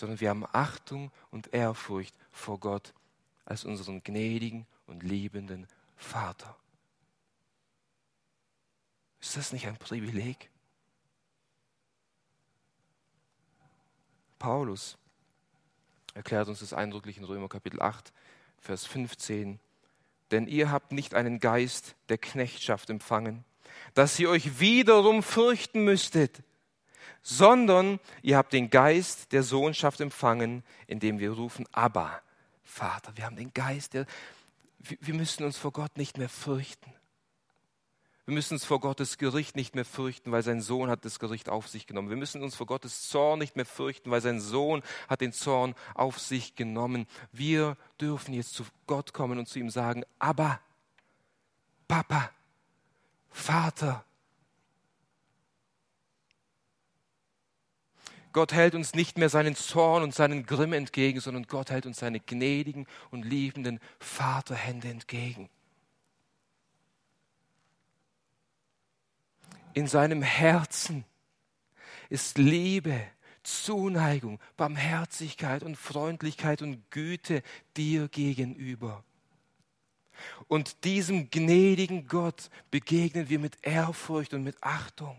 sondern 0.00 0.18
wir 0.18 0.30
haben 0.30 0.46
Achtung 0.50 1.12
und 1.30 1.52
Ehrfurcht 1.52 2.14
vor 2.32 2.58
Gott 2.58 2.94
als 3.44 3.64
unseren 3.64 4.02
gnädigen 4.02 4.66
und 4.86 5.02
liebenden 5.02 5.66
Vater. 5.96 6.56
Ist 9.20 9.36
das 9.36 9.52
nicht 9.52 9.66
ein 9.66 9.76
Privileg? 9.76 10.50
Paulus 14.38 14.96
erklärt 16.14 16.48
uns 16.48 16.60
das 16.60 16.72
eindrücklich 16.72 17.18
in 17.18 17.24
Römer 17.24 17.50
Kapitel 17.50 17.82
8, 17.82 18.10
Vers 18.58 18.86
15. 18.86 19.60
Denn 20.30 20.46
ihr 20.46 20.70
habt 20.70 20.92
nicht 20.92 21.14
einen 21.14 21.40
Geist 21.40 21.94
der 22.08 22.16
Knechtschaft 22.16 22.88
empfangen, 22.88 23.44
dass 23.92 24.18
ihr 24.18 24.30
euch 24.30 24.60
wiederum 24.60 25.22
fürchten 25.22 25.84
müsstet, 25.84 26.42
sondern 27.22 28.00
ihr 28.22 28.36
habt 28.36 28.52
den 28.52 28.70
Geist 28.70 29.32
der 29.32 29.42
Sohnschaft 29.42 30.00
empfangen, 30.00 30.62
indem 30.86 31.18
wir 31.18 31.32
rufen, 31.32 31.66
Abba, 31.72 32.20
Vater. 32.64 33.12
Wir 33.16 33.24
haben 33.24 33.36
den 33.36 33.52
Geist 33.52 33.94
der, 33.94 34.06
wir 34.78 35.14
müssen 35.14 35.44
uns 35.44 35.56
vor 35.56 35.72
Gott 35.72 35.96
nicht 35.96 36.18
mehr 36.18 36.28
fürchten. 36.28 36.92
Wir 38.30 38.34
müssen 38.34 38.54
uns 38.54 38.64
vor 38.64 38.78
Gottes 38.78 39.18
Gericht 39.18 39.56
nicht 39.56 39.74
mehr 39.74 39.84
fürchten, 39.84 40.30
weil 40.30 40.44
sein 40.44 40.60
Sohn 40.60 40.88
hat 40.88 41.04
das 41.04 41.18
Gericht 41.18 41.48
auf 41.48 41.66
sich 41.66 41.88
genommen. 41.88 42.10
Wir 42.10 42.16
müssen 42.16 42.44
uns 42.44 42.54
vor 42.54 42.66
Gottes 42.66 43.08
Zorn 43.08 43.40
nicht 43.40 43.56
mehr 43.56 43.66
fürchten, 43.66 44.12
weil 44.12 44.20
sein 44.20 44.40
Sohn 44.40 44.84
hat 45.08 45.20
den 45.20 45.32
Zorn 45.32 45.74
auf 45.94 46.20
sich 46.20 46.54
genommen. 46.54 47.08
Wir 47.32 47.76
dürfen 48.00 48.32
jetzt 48.32 48.54
zu 48.54 48.64
Gott 48.86 49.12
kommen 49.12 49.40
und 49.40 49.48
zu 49.48 49.58
ihm 49.58 49.68
sagen, 49.68 50.04
aber 50.20 50.60
Papa, 51.88 52.30
Vater. 53.30 54.04
Gott 58.32 58.52
hält 58.52 58.74
uns 58.74 58.94
nicht 58.94 59.18
mehr 59.18 59.28
seinen 59.28 59.56
Zorn 59.56 60.02
und 60.02 60.14
seinen 60.14 60.46
Grimm 60.46 60.72
entgegen, 60.72 61.20
sondern 61.20 61.46
Gott 61.46 61.70
hält 61.70 61.86
uns 61.86 61.98
seine 61.98 62.20
gnädigen 62.20 62.86
und 63.10 63.24
liebenden 63.24 63.80
Vaterhände 63.98 64.88
entgegen. 64.88 65.48
in 69.74 69.86
seinem 69.86 70.22
Herzen 70.22 71.04
ist 72.08 72.38
Liebe, 72.38 73.00
Zuneigung, 73.42 74.38
Barmherzigkeit 74.56 75.62
und 75.62 75.76
Freundlichkeit 75.76 76.62
und 76.62 76.90
Güte 76.90 77.42
dir 77.76 78.08
gegenüber. 78.08 79.04
Und 80.48 80.84
diesem 80.84 81.30
gnädigen 81.30 82.06
Gott 82.06 82.50
begegnen 82.70 83.30
wir 83.30 83.38
mit 83.38 83.56
Ehrfurcht 83.62 84.34
und 84.34 84.44
mit 84.44 84.56
Achtung. 84.60 85.16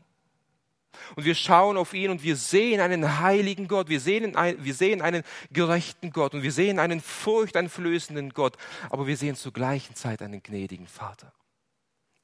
Und 1.16 1.26
wir 1.26 1.36
schauen 1.36 1.78
auf 1.78 1.94
ihn 1.94 2.12
und 2.12 2.24
wir 2.24 2.36
sehen 2.36 2.82
einen 2.82 3.20
heiligen 3.20 3.68
Gott, 3.68 3.90
wir 3.90 4.00
sehen, 4.00 4.36
wir 4.36 4.74
sehen 4.74 5.02
einen 5.02 5.24
gerechten 5.52 6.12
Gott 6.12 6.34
und 6.34 6.44
wir 6.44 6.52
sehen 6.52 6.80
einen 6.80 7.02
furchteinflößenden 7.02 8.32
Gott, 8.32 8.58
aber 8.90 9.08
wir 9.08 9.18
sehen 9.18 9.36
zur 9.36 9.54
gleichen 9.54 9.96
Zeit 9.96 10.22
einen 10.22 10.44
gnädigen 10.44 10.88
Vater, 10.88 11.34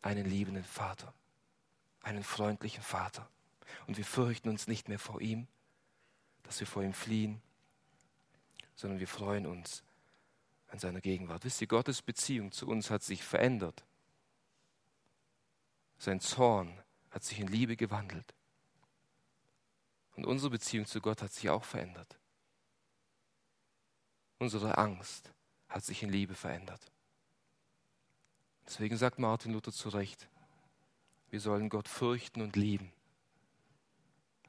einen 0.01 0.25
liebenden 0.25 0.63
Vater 0.63 1.13
einen 2.08 2.23
freundlichen 2.23 2.82
Vater. 2.82 3.30
Und 3.86 3.97
wir 3.97 4.06
fürchten 4.06 4.49
uns 4.49 4.67
nicht 4.67 4.88
mehr 4.88 4.97
vor 4.97 5.21
ihm, 5.21 5.47
dass 6.43 6.60
wir 6.62 6.67
vor 6.67 6.82
ihm 6.82 6.93
fliehen, 6.93 7.41
sondern 8.75 8.99
wir 8.99 9.08
freuen 9.08 9.45
uns 9.45 9.84
an 10.69 10.80
seiner 10.80 11.01
Gegenwart. 11.01 11.43
Wisst 11.43 11.60
ihr, 11.60 11.67
Gottes 11.67 12.01
Beziehung 12.01 12.51
zu 12.53 12.67
uns 12.67 12.89
hat 12.89 13.03
sich 13.03 13.23
verändert. 13.23 13.84
Sein 15.97 16.21
Zorn 16.21 16.82
hat 17.12 17.23
sich 17.23 17.39
in 17.39 17.47
Liebe 17.47 17.75
gewandelt. 17.75 18.34
Und 20.17 20.25
unsere 20.25 20.49
Beziehung 20.49 20.86
zu 20.86 20.99
Gott 20.99 21.21
hat 21.21 21.32
sich 21.32 21.49
auch 21.49 21.63
verändert. 21.63 22.17
Unsere 24.39 24.77
Angst 24.77 25.32
hat 25.69 25.84
sich 25.84 26.03
in 26.03 26.10
Liebe 26.10 26.36
verändert. 26.36 26.91
Deswegen 28.65 28.97
sagt 28.97 29.19
Martin 29.19 29.53
Luther 29.53 29.71
zu 29.71 29.89
Recht, 29.89 30.27
wir 31.30 31.39
sollen 31.39 31.69
Gott 31.69 31.88
fürchten 31.88 32.41
und 32.41 32.56
lieben. 32.56 32.91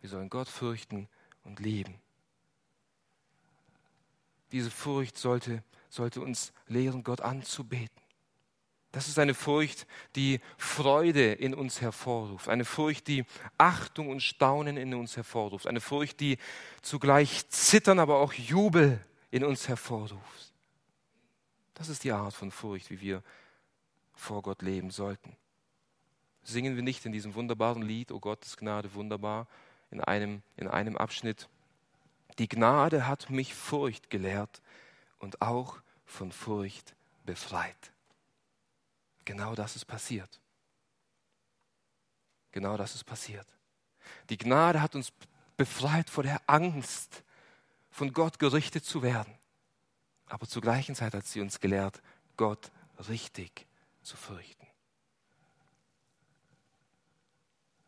Wir 0.00 0.09
sollen 0.09 0.31
Gott 0.31 0.48
fürchten 0.48 1.09
und 1.44 1.61
lieben. 1.61 2.00
Diese 4.52 4.70
Furcht 4.70 5.18
sollte, 5.18 5.62
sollte 5.90 6.20
uns 6.20 6.52
lehren, 6.66 7.04
Gott 7.04 7.20
anzubeten. 7.20 8.02
Das 8.98 9.06
ist 9.06 9.18
eine 9.18 9.34
Furcht, 9.34 9.87
die 10.16 10.40
Freude 10.56 11.32
in 11.32 11.54
uns 11.54 11.80
hervorruft, 11.80 12.48
eine 12.48 12.64
Furcht, 12.64 13.06
die 13.06 13.24
Achtung 13.56 14.11
und 14.11 14.22
Staunen 14.22 14.76
in 14.76 14.92
uns 14.94 15.16
hervorruft, 15.16 15.66
eine 15.66 15.80
Furcht, 15.80 16.18
die 16.18 16.38
zugleich 16.82 17.48
Zittern, 17.48 18.00
aber 18.00 18.18
auch 18.18 18.32
Jubel 18.32 19.00
in 19.30 19.44
uns 19.44 19.68
hervorruft. 19.68 20.52
Das 21.74 21.88
ist 21.88 22.02
die 22.02 22.12
Art 22.12 22.34
von 22.34 22.50
Furcht, 22.50 22.90
wie 22.90 23.00
wir 23.00 23.22
vor 24.14 24.42
Gott 24.42 24.62
leben 24.62 24.90
sollten 24.90 25.37
singen 26.48 26.76
wir 26.76 26.82
nicht 26.82 27.04
in 27.04 27.12
diesem 27.12 27.34
wunderbaren 27.34 27.82
Lied, 27.82 28.11
O 28.11 28.16
oh 28.16 28.20
Gottes 28.20 28.56
Gnade, 28.56 28.94
wunderbar, 28.94 29.46
in 29.90 30.00
einem, 30.00 30.42
in 30.56 30.68
einem 30.68 30.96
Abschnitt. 30.96 31.48
Die 32.38 32.48
Gnade 32.48 33.06
hat 33.06 33.30
mich 33.30 33.54
Furcht 33.54 34.11
gelehrt 34.11 34.62
und 35.18 35.42
auch 35.42 35.78
von 36.04 36.32
Furcht 36.32 36.94
befreit. 37.24 37.92
Genau 39.28 39.54
das 39.54 39.76
ist 39.76 39.84
passiert. 39.84 40.40
Genau 42.50 42.78
das 42.78 42.94
ist 42.94 43.04
passiert. 43.04 43.46
Die 44.30 44.38
Gnade 44.38 44.80
hat 44.80 44.94
uns 44.94 45.12
befreit 45.54 46.08
vor 46.08 46.24
der 46.24 46.40
Angst, 46.46 47.22
von 47.90 48.14
Gott 48.14 48.38
gerichtet 48.38 48.86
zu 48.86 49.02
werden. 49.02 49.34
Aber 50.28 50.48
zur 50.48 50.62
gleichen 50.62 50.94
Zeit 50.94 51.12
hat 51.12 51.26
sie 51.26 51.42
uns 51.42 51.60
gelehrt, 51.60 52.00
Gott 52.38 52.72
richtig 53.06 53.66
zu 54.00 54.16
fürchten. 54.16 54.66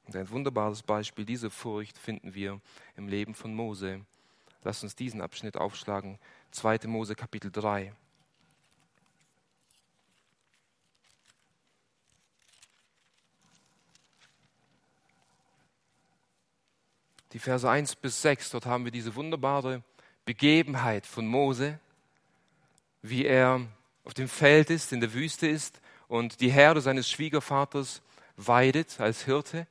Und 0.04 0.16
ein 0.16 0.28
wunderbares 0.28 0.82
Beispiel 0.82 1.24
dieser 1.24 1.50
Furcht 1.50 1.96
finden 1.96 2.34
wir 2.34 2.60
im 2.96 3.08
Leben 3.08 3.34
von 3.34 3.54
Mose. 3.54 4.04
Lass 4.62 4.82
uns 4.82 4.94
diesen 4.94 5.22
Abschnitt 5.22 5.56
aufschlagen. 5.56 6.18
2. 6.50 6.80
Mose 6.86 7.14
Kapitel 7.14 7.50
3. 7.50 7.94
die 17.32 17.38
Verse 17.38 17.68
1 17.68 17.96
bis 17.96 18.22
6, 18.22 18.50
dort 18.50 18.66
haben 18.66 18.84
wir 18.84 18.92
diese 18.92 19.14
wunderbare 19.14 19.82
Begebenheit 20.24 21.06
von 21.06 21.26
Mose, 21.26 21.78
wie 23.02 23.24
er 23.24 23.60
auf 24.04 24.14
dem 24.14 24.28
Feld 24.28 24.70
ist, 24.70 24.92
in 24.92 25.00
der 25.00 25.12
Wüste 25.12 25.46
ist 25.46 25.80
und 26.08 26.40
die 26.40 26.50
Herde 26.50 26.80
seines 26.80 27.08
Schwiegervaters 27.08 28.02
weidet 28.36 29.00
als 29.00 29.24
Hirte. 29.24 29.66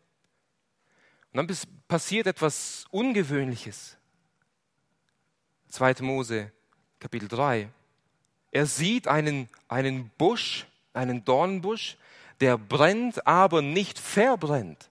Und 1.34 1.38
dann 1.38 1.58
passiert 1.88 2.28
etwas 2.28 2.86
Ungewöhnliches. 2.91 3.98
2. 5.69 5.95
Mose, 6.02 6.52
Kapitel 7.00 7.28
3. 7.28 7.69
Er 8.52 8.65
sieht 8.65 9.08
einen, 9.08 9.50
einen 9.67 10.10
Busch, 10.17 10.65
einen 10.93 11.24
Dornbusch, 11.24 11.98
der 12.41 12.58
brennt, 12.58 13.28
aber 13.28 13.62
nicht 13.62 14.00
verbrennt. 14.00 14.88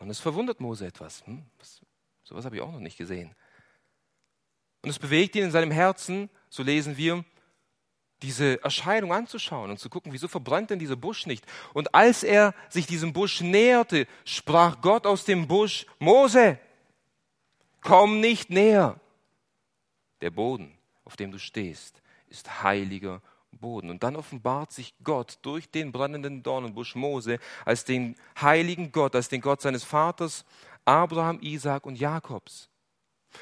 Und 0.00 0.08
es 0.08 0.18
verwundert 0.18 0.60
Mose 0.60 0.86
etwas. 0.86 1.24
Hm, 1.26 1.44
was, 1.58 1.80
sowas 2.24 2.44
habe 2.44 2.56
ich 2.56 2.62
auch 2.62 2.72
noch 2.72 2.80
nicht 2.80 2.96
gesehen. 2.96 3.34
Und 4.82 4.88
es 4.88 4.98
bewegt 4.98 5.36
ihn 5.36 5.44
in 5.44 5.50
seinem 5.50 5.70
Herzen, 5.70 6.30
so 6.48 6.62
lesen 6.62 6.96
wir, 6.96 7.24
diese 8.22 8.62
Erscheinung 8.64 9.12
anzuschauen 9.12 9.70
und 9.70 9.78
zu 9.78 9.88
gucken, 9.88 10.12
wieso 10.12 10.26
verbrennt 10.26 10.70
denn 10.70 10.78
dieser 10.78 10.96
Busch 10.96 11.26
nicht? 11.26 11.44
Und 11.74 11.94
als 11.94 12.22
er 12.22 12.54
sich 12.68 12.86
diesem 12.86 13.12
Busch 13.12 13.40
näherte, 13.40 14.06
sprach 14.24 14.80
Gott 14.80 15.06
aus 15.06 15.24
dem 15.24 15.46
Busch, 15.46 15.86
Mose, 15.98 16.58
komm 17.82 18.20
nicht 18.20 18.50
näher. 18.50 18.98
Der 20.22 20.30
Boden, 20.30 20.76
auf 21.04 21.16
dem 21.16 21.30
du 21.30 21.38
stehst, 21.38 22.02
ist 22.28 22.62
heiliger 22.62 23.22
Boden. 23.52 23.90
Und 23.90 24.02
dann 24.02 24.16
offenbart 24.16 24.72
sich 24.72 24.94
Gott 25.02 25.38
durch 25.42 25.70
den 25.70 25.92
brennenden 25.92 26.42
Dornenbusch 26.42 26.94
Mose 26.94 27.38
als 27.64 27.84
den 27.84 28.16
heiligen 28.40 28.92
Gott, 28.92 29.14
als 29.14 29.28
den 29.28 29.40
Gott 29.40 29.60
seines 29.60 29.84
Vaters 29.84 30.44
Abraham, 30.84 31.38
Isaac 31.42 31.86
und 31.86 31.96
Jakobs. 31.96 32.68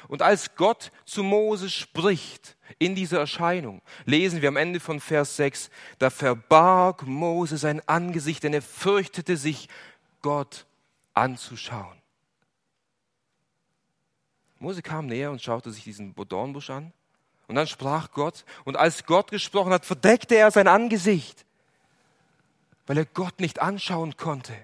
Und 0.06 0.22
als 0.22 0.54
Gott 0.54 0.92
zu 1.06 1.22
Mose 1.22 1.70
spricht 1.70 2.56
in 2.78 2.94
dieser 2.94 3.20
Erscheinung, 3.20 3.80
lesen 4.04 4.42
wir 4.42 4.48
am 4.48 4.56
Ende 4.56 4.80
von 4.80 5.00
Vers 5.00 5.36
6, 5.36 5.70
da 5.98 6.10
verbarg 6.10 7.06
Mose 7.06 7.56
sein 7.56 7.80
Angesicht, 7.88 8.42
denn 8.42 8.52
er 8.52 8.62
fürchtete 8.62 9.36
sich, 9.36 9.68
Gott 10.20 10.66
anzuschauen. 11.14 11.96
Mose 14.58 14.82
kam 14.82 15.06
näher 15.06 15.30
und 15.30 15.40
schaute 15.40 15.70
sich 15.70 15.84
diesen 15.84 16.14
Dornbusch 16.14 16.70
an. 16.70 16.92
Und 17.48 17.54
dann 17.54 17.66
sprach 17.66 18.12
Gott, 18.12 18.44
und 18.64 18.76
als 18.76 19.04
Gott 19.04 19.30
gesprochen 19.30 19.72
hat, 19.72 19.86
verdeckte 19.86 20.36
er 20.36 20.50
sein 20.50 20.68
Angesicht, 20.68 21.46
weil 22.86 22.98
er 22.98 23.06
Gott 23.06 23.40
nicht 23.40 23.60
anschauen 23.60 24.16
konnte. 24.16 24.54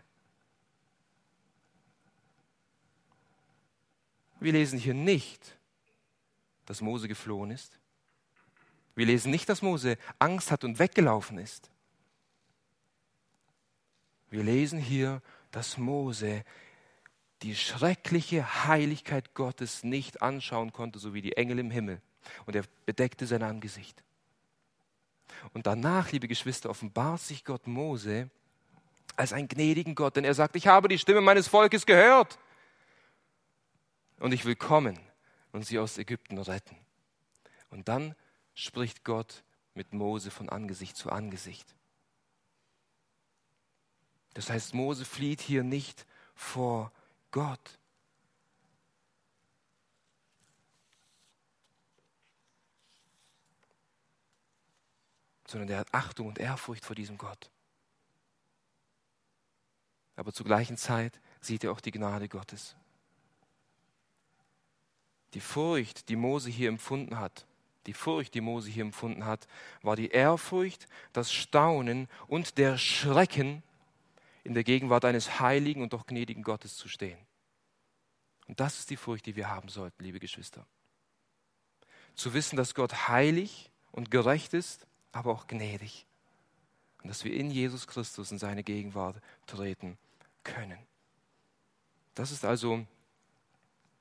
Wir 4.39 4.53
lesen 4.53 4.79
hier 4.79 4.93
nicht, 4.93 5.57
dass 6.67 6.83
Mose 6.83 7.09
geflohen 7.09 7.51
ist. 7.51 7.79
Wir 8.95 9.07
lesen 9.07 9.31
nicht, 9.31 9.49
dass 9.49 9.63
Mose 9.63 9.97
Angst 10.19 10.51
hat 10.51 10.63
und 10.63 10.79
weggelaufen 10.79 11.39
ist. 11.39 11.71
Wir 14.29 14.43
lesen 14.43 14.79
hier, 14.79 15.23
dass 15.51 15.79
Mose 15.79 16.45
die 17.41 17.57
schreckliche 17.57 18.67
Heiligkeit 18.67 19.33
Gottes 19.33 19.85
nicht 19.85 20.21
anschauen 20.21 20.73
konnte, 20.73 20.99
so 20.99 21.15
wie 21.15 21.23
die 21.23 21.37
Engel 21.37 21.59
im 21.59 21.71
Himmel. 21.71 22.03
Und 22.47 22.57
er 22.57 22.65
bedeckte 22.87 23.27
sein 23.27 23.43
Angesicht. 23.43 24.03
Und 25.53 25.67
danach, 25.67 26.13
liebe 26.13 26.29
Geschwister, 26.29 26.71
offenbart 26.71 27.21
sich 27.21 27.45
Gott 27.45 27.67
Mose 27.67 28.31
als 29.17 29.33
einen 29.33 29.49
gnädigen 29.49 29.95
Gott, 29.95 30.17
denn 30.17 30.25
er 30.25 30.35
sagt, 30.35 30.57
ich 30.57 30.67
habe 30.67 30.89
die 30.89 30.99
Stimme 30.99 31.21
meines 31.21 31.49
Volkes 31.49 31.87
gehört 31.87 32.39
und 34.19 34.33
ich 34.33 34.45
will 34.45 34.57
kommen 34.57 34.99
und 35.53 35.65
sie 35.65 35.79
aus 35.79 35.99
Ägypten 35.99 36.39
retten. 36.39 36.77
Und 37.71 37.89
dann 37.89 38.15
spricht 38.55 39.05
Gott 39.05 39.45
mit 39.75 39.93
Mose 39.93 40.31
von 40.31 40.49
Angesicht 40.49 40.97
zu 40.97 41.11
Angesicht. 41.11 41.75
Das 44.35 44.51
heißt, 44.51 44.75
Mose 44.75 45.05
flieht 45.05 45.41
hier 45.41 45.63
nicht 45.63 46.07
vor 46.35 46.93
Gott. 47.31 47.79
Sondern 55.55 55.69
er 55.69 55.79
hat 55.79 55.95
Achtung 55.95 56.27
und 56.27 56.41
Ehrfurcht 56.41 56.85
vor 56.85 56.97
diesem 56.97 57.17
Gott. 57.17 57.49
Aber 60.17 60.33
zur 60.33 60.47
gleichen 60.47 60.77
Zeit 60.77 61.21
sieht 61.41 61.63
er 61.63 61.71
auch 61.71 61.81
die 61.81 61.93
Gnade 61.93 62.29
Gottes. 62.29 62.75
Die 65.33 65.41
Furcht, 65.41 66.09
die 66.09 66.17
Mose 66.17 66.51
hier 66.51 66.69
empfunden 66.69 67.21
hat, 67.21 67.47
die 67.87 67.93
Furcht, 67.93 68.35
die 68.35 68.41
Mose 68.41 68.69
hier 68.69 68.83
empfunden 68.83 69.27
hat, 69.27 69.47
war 69.81 69.95
die 69.95 70.09
Ehrfurcht, 70.09 70.89
das 71.13 71.33
Staunen 71.33 72.09
und 72.27 72.59
der 72.59 72.77
Schrecken, 72.77 73.63
in 74.43 74.55
der 74.55 74.65
Gegenwart 74.65 75.05
eines 75.05 75.39
heiligen 75.39 75.83
und 75.83 75.93
doch 75.93 76.07
gnädigen 76.07 76.43
Gottes 76.43 76.77
zu 76.77 76.89
stehen. 76.89 77.19
Und 78.49 78.59
das 78.59 78.81
ist 78.81 78.91
die 78.91 78.97
Furcht, 78.97 79.25
die 79.27 79.37
wir 79.37 79.51
haben 79.51 79.69
sollten, 79.69 80.03
liebe 80.03 80.19
Geschwister. 80.19 80.67
Zu 82.17 82.35
wissen, 82.35 82.57
dass 82.57 82.75
Gott 82.75 83.07
heilig 83.07 83.71
und 83.93 84.11
gerecht 84.11 84.53
ist, 84.53 84.89
aber 85.15 85.31
auch 85.33 85.47
gnädig. 85.47 86.07
Und 87.03 87.09
dass 87.09 87.25
wir 87.25 87.33
in 87.33 87.51
Jesus 87.51 87.87
Christus 87.87 88.31
in 88.31 88.39
seine 88.39 88.65
Gegenwart 88.65 89.17
treten 89.47 89.97
können. 90.43 90.79
Das 92.15 92.31
ist 92.31 92.45
also 92.45 92.85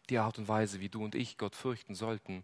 die 0.10 0.18
Art 0.18 0.38
und 0.38 0.48
Weise, 0.48 0.80
wie 0.80 0.90
du 0.90 1.04
und 1.04 1.16
ich 1.16 1.38
Gott 1.38 1.56
fürchten 1.56 1.96
sollten, 1.96 2.44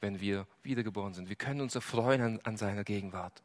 wenn 0.00 0.20
wir 0.20 0.46
wiedergeboren 0.62 1.14
sind. 1.14 1.28
Wir 1.28 1.36
können 1.36 1.60
uns 1.60 1.74
erfreuen 1.74 2.20
an, 2.20 2.40
an 2.44 2.56
seiner 2.56 2.84
Gegenwart. 2.84 3.42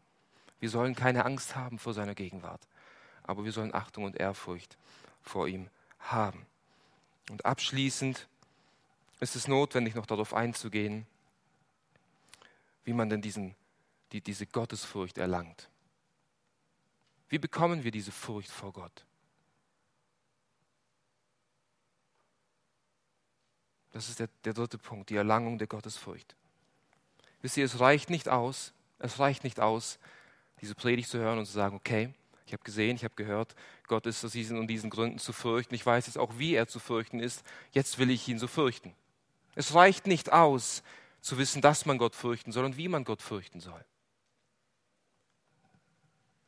Wir 0.59 0.69
sollen 0.69 0.95
keine 0.95 1.25
Angst 1.25 1.55
haben 1.55 1.79
vor 1.79 1.93
seiner 1.93 2.15
Gegenwart, 2.15 2.61
aber 3.23 3.45
wir 3.45 3.51
sollen 3.51 3.73
Achtung 3.73 4.03
und 4.03 4.17
Ehrfurcht 4.17 4.77
vor 5.21 5.47
ihm 5.47 5.69
haben. 5.99 6.45
Und 7.29 7.45
abschließend 7.45 8.27
ist 9.19 9.35
es 9.35 9.47
notwendig, 9.47 9.95
noch 9.95 10.05
darauf 10.05 10.33
einzugehen, 10.33 11.05
wie 12.83 12.93
man 12.93 13.09
denn 13.09 13.21
diesen, 13.21 13.55
die, 14.11 14.21
diese 14.21 14.45
Gottesfurcht 14.45 15.17
erlangt. 15.17 15.69
Wie 17.29 17.39
bekommen 17.39 17.83
wir 17.83 17.91
diese 17.91 18.11
Furcht 18.11 18.49
vor 18.49 18.73
Gott? 18.73 19.05
Das 23.91 24.09
ist 24.09 24.19
der, 24.19 24.29
der 24.43 24.53
dritte 24.53 24.77
Punkt, 24.77 25.09
die 25.09 25.15
Erlangung 25.15 25.57
der 25.57 25.67
Gottesfurcht. 25.67 26.35
Wisst 27.41 27.57
ihr, 27.57 27.65
es 27.65 27.79
reicht 27.79 28.09
nicht 28.09 28.29
aus, 28.29 28.73
es 28.99 29.19
reicht 29.19 29.43
nicht 29.43 29.59
aus, 29.59 29.99
diese 30.61 30.75
Predigt 30.75 31.09
zu 31.09 31.17
hören 31.17 31.39
und 31.39 31.45
zu 31.45 31.53
sagen, 31.53 31.75
okay, 31.75 32.13
ich 32.45 32.53
habe 32.53 32.63
gesehen, 32.63 32.95
ich 32.95 33.03
habe 33.03 33.15
gehört, 33.15 33.55
Gott 33.87 34.05
ist 34.05 34.25
aus 34.25 34.31
diesen 34.31 34.57
und 34.57 34.67
diesen 34.67 34.89
Gründen 34.89 35.19
zu 35.19 35.33
fürchten. 35.33 35.75
Ich 35.75 35.85
weiß 35.85 36.07
jetzt 36.07 36.17
auch, 36.17 36.37
wie 36.37 36.55
er 36.55 36.67
zu 36.67 36.79
fürchten 36.79 37.19
ist. 37.19 37.43
Jetzt 37.71 37.99
will 37.99 38.09
ich 38.09 38.27
ihn 38.27 38.39
so 38.39 38.47
fürchten. 38.47 38.93
Es 39.55 39.75
reicht 39.75 40.07
nicht 40.07 40.31
aus, 40.31 40.83
zu 41.21 41.37
wissen, 41.37 41.61
dass 41.61 41.85
man 41.85 41.97
Gott 41.97 42.15
fürchten 42.15 42.51
soll 42.51 42.65
und 42.65 42.77
wie 42.77 42.87
man 42.87 43.03
Gott 43.03 43.21
fürchten 43.21 43.59
soll. 43.59 43.83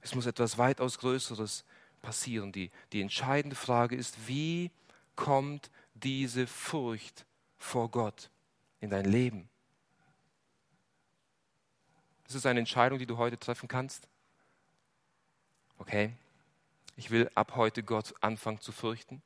Es 0.02 0.16
muss 0.16 0.26
etwas 0.26 0.58
weitaus 0.58 0.98
Größeres 0.98 1.64
passieren. 2.02 2.52
Die, 2.52 2.72
die 2.92 3.02
entscheidende 3.02 3.56
Frage 3.56 3.96
ist, 3.96 4.28
wie 4.28 4.72
kommt 5.16 5.70
diese 5.94 6.48
Furcht 6.48 7.26
vor 7.58 7.90
Gott 7.90 8.30
in 8.80 8.90
dein 8.90 9.06
Leben? 9.06 9.48
Ist 12.36 12.46
eine 12.46 12.60
Entscheidung, 12.60 12.98
die 12.98 13.06
du 13.06 13.18
heute 13.18 13.38
treffen 13.38 13.68
kannst. 13.68 14.08
Okay, 15.78 16.14
ich 16.96 17.12
will 17.12 17.30
ab 17.36 17.56
heute 17.56 17.84
Gott 17.84 18.14
anfangen 18.22 18.62
zu 18.62 18.72
fürchten. 18.72 19.22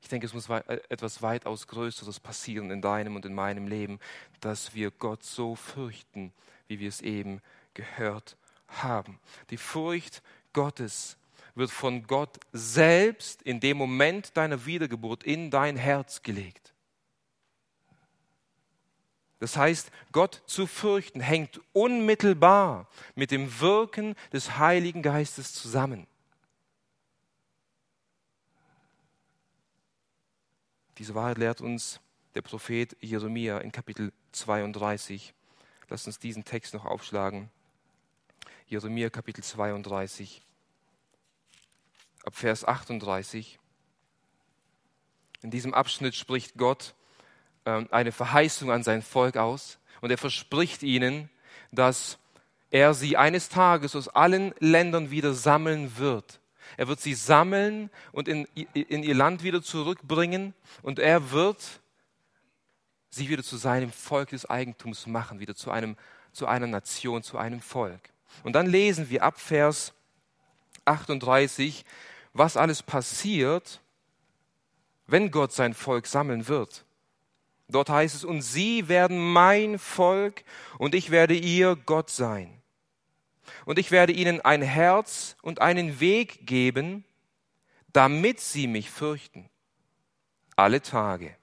Ich 0.00 0.08
denke, 0.08 0.26
es 0.26 0.32
muss 0.32 0.48
äh, 0.48 0.80
etwas 0.88 1.20
weitaus 1.20 1.66
Größeres 1.66 2.20
passieren 2.20 2.70
in 2.70 2.80
deinem 2.80 3.16
und 3.16 3.26
in 3.26 3.34
meinem 3.34 3.66
Leben, 3.66 4.00
dass 4.40 4.74
wir 4.74 4.90
Gott 4.90 5.22
so 5.22 5.54
fürchten, 5.54 6.32
wie 6.66 6.78
wir 6.78 6.88
es 6.88 7.02
eben 7.02 7.42
gehört 7.74 8.38
haben. 8.82 9.18
Die 9.50 9.56
Furcht 9.56 10.22
Gottes 10.52 11.16
wird 11.54 11.70
von 11.70 12.06
Gott 12.06 12.38
selbst 12.52 13.42
in 13.42 13.60
dem 13.60 13.76
Moment 13.76 14.36
deiner 14.36 14.66
Wiedergeburt 14.66 15.22
in 15.22 15.50
dein 15.50 15.76
Herz 15.76 16.22
gelegt. 16.22 16.74
Das 19.38 19.56
heißt, 19.56 19.90
Gott 20.10 20.42
zu 20.46 20.66
fürchten 20.66 21.20
hängt 21.20 21.60
unmittelbar 21.72 22.88
mit 23.14 23.30
dem 23.30 23.60
Wirken 23.60 24.14
des 24.32 24.58
Heiligen 24.58 25.02
Geistes 25.02 25.52
zusammen. 25.52 26.06
Diese 30.98 31.14
Wahrheit 31.14 31.38
lehrt 31.38 31.60
uns 31.60 32.00
der 32.34 32.42
Prophet 32.42 32.96
Jeremia 33.00 33.58
in 33.58 33.72
Kapitel 33.72 34.12
32. 34.32 35.34
Lass 35.88 36.06
uns 36.06 36.18
diesen 36.18 36.44
Text 36.44 36.72
noch 36.72 36.84
aufschlagen. 36.84 37.50
Jeremia 38.66 39.10
Kapitel 39.10 39.44
32, 39.44 40.42
ab 42.24 42.34
Vers 42.34 42.64
38. 42.64 43.58
In 45.42 45.50
diesem 45.50 45.74
Abschnitt 45.74 46.14
spricht 46.14 46.56
Gott 46.56 46.94
ähm, 47.66 47.88
eine 47.90 48.10
Verheißung 48.10 48.70
an 48.70 48.82
sein 48.82 49.02
Volk 49.02 49.36
aus 49.36 49.78
und 50.00 50.10
er 50.10 50.16
verspricht 50.16 50.82
ihnen, 50.82 51.28
dass 51.72 52.18
er 52.70 52.94
sie 52.94 53.18
eines 53.18 53.50
Tages 53.50 53.94
aus 53.94 54.08
allen 54.08 54.54
Ländern 54.60 55.10
wieder 55.10 55.34
sammeln 55.34 55.98
wird. 55.98 56.40
Er 56.78 56.88
wird 56.88 57.00
sie 57.00 57.12
sammeln 57.12 57.90
und 58.12 58.28
in, 58.28 58.46
in 58.72 59.02
ihr 59.02 59.14
Land 59.14 59.42
wieder 59.42 59.62
zurückbringen 59.62 60.54
und 60.82 60.98
er 60.98 61.32
wird 61.32 61.80
sie 63.10 63.28
wieder 63.28 63.42
zu 63.42 63.58
seinem 63.58 63.92
Volk 63.92 64.30
des 64.30 64.48
Eigentums 64.48 65.06
machen, 65.06 65.38
wieder 65.38 65.54
zu, 65.54 65.70
einem, 65.70 65.98
zu 66.32 66.46
einer 66.46 66.66
Nation, 66.66 67.22
zu 67.22 67.36
einem 67.36 67.60
Volk. 67.60 68.13
Und 68.42 68.54
dann 68.54 68.66
lesen 68.66 69.10
wir 69.10 69.22
ab 69.22 69.40
Vers 69.40 69.92
38, 70.84 71.84
was 72.32 72.56
alles 72.56 72.82
passiert, 72.82 73.80
wenn 75.06 75.30
Gott 75.30 75.52
sein 75.52 75.74
Volk 75.74 76.06
sammeln 76.06 76.48
wird. 76.48 76.84
Dort 77.68 77.88
heißt 77.88 78.14
es, 78.14 78.24
und 78.24 78.42
sie 78.42 78.88
werden 78.88 79.32
mein 79.32 79.78
Volk 79.78 80.44
und 80.78 80.94
ich 80.94 81.10
werde 81.10 81.34
ihr 81.34 81.76
Gott 81.76 82.10
sein. 82.10 82.60
Und 83.64 83.78
ich 83.78 83.90
werde 83.90 84.12
ihnen 84.12 84.40
ein 84.40 84.62
Herz 84.62 85.36
und 85.42 85.60
einen 85.60 86.00
Weg 86.00 86.46
geben, 86.46 87.04
damit 87.92 88.40
sie 88.40 88.66
mich 88.66 88.90
fürchten. 88.90 89.48
Alle 90.56 90.82
Tage. 90.82 91.36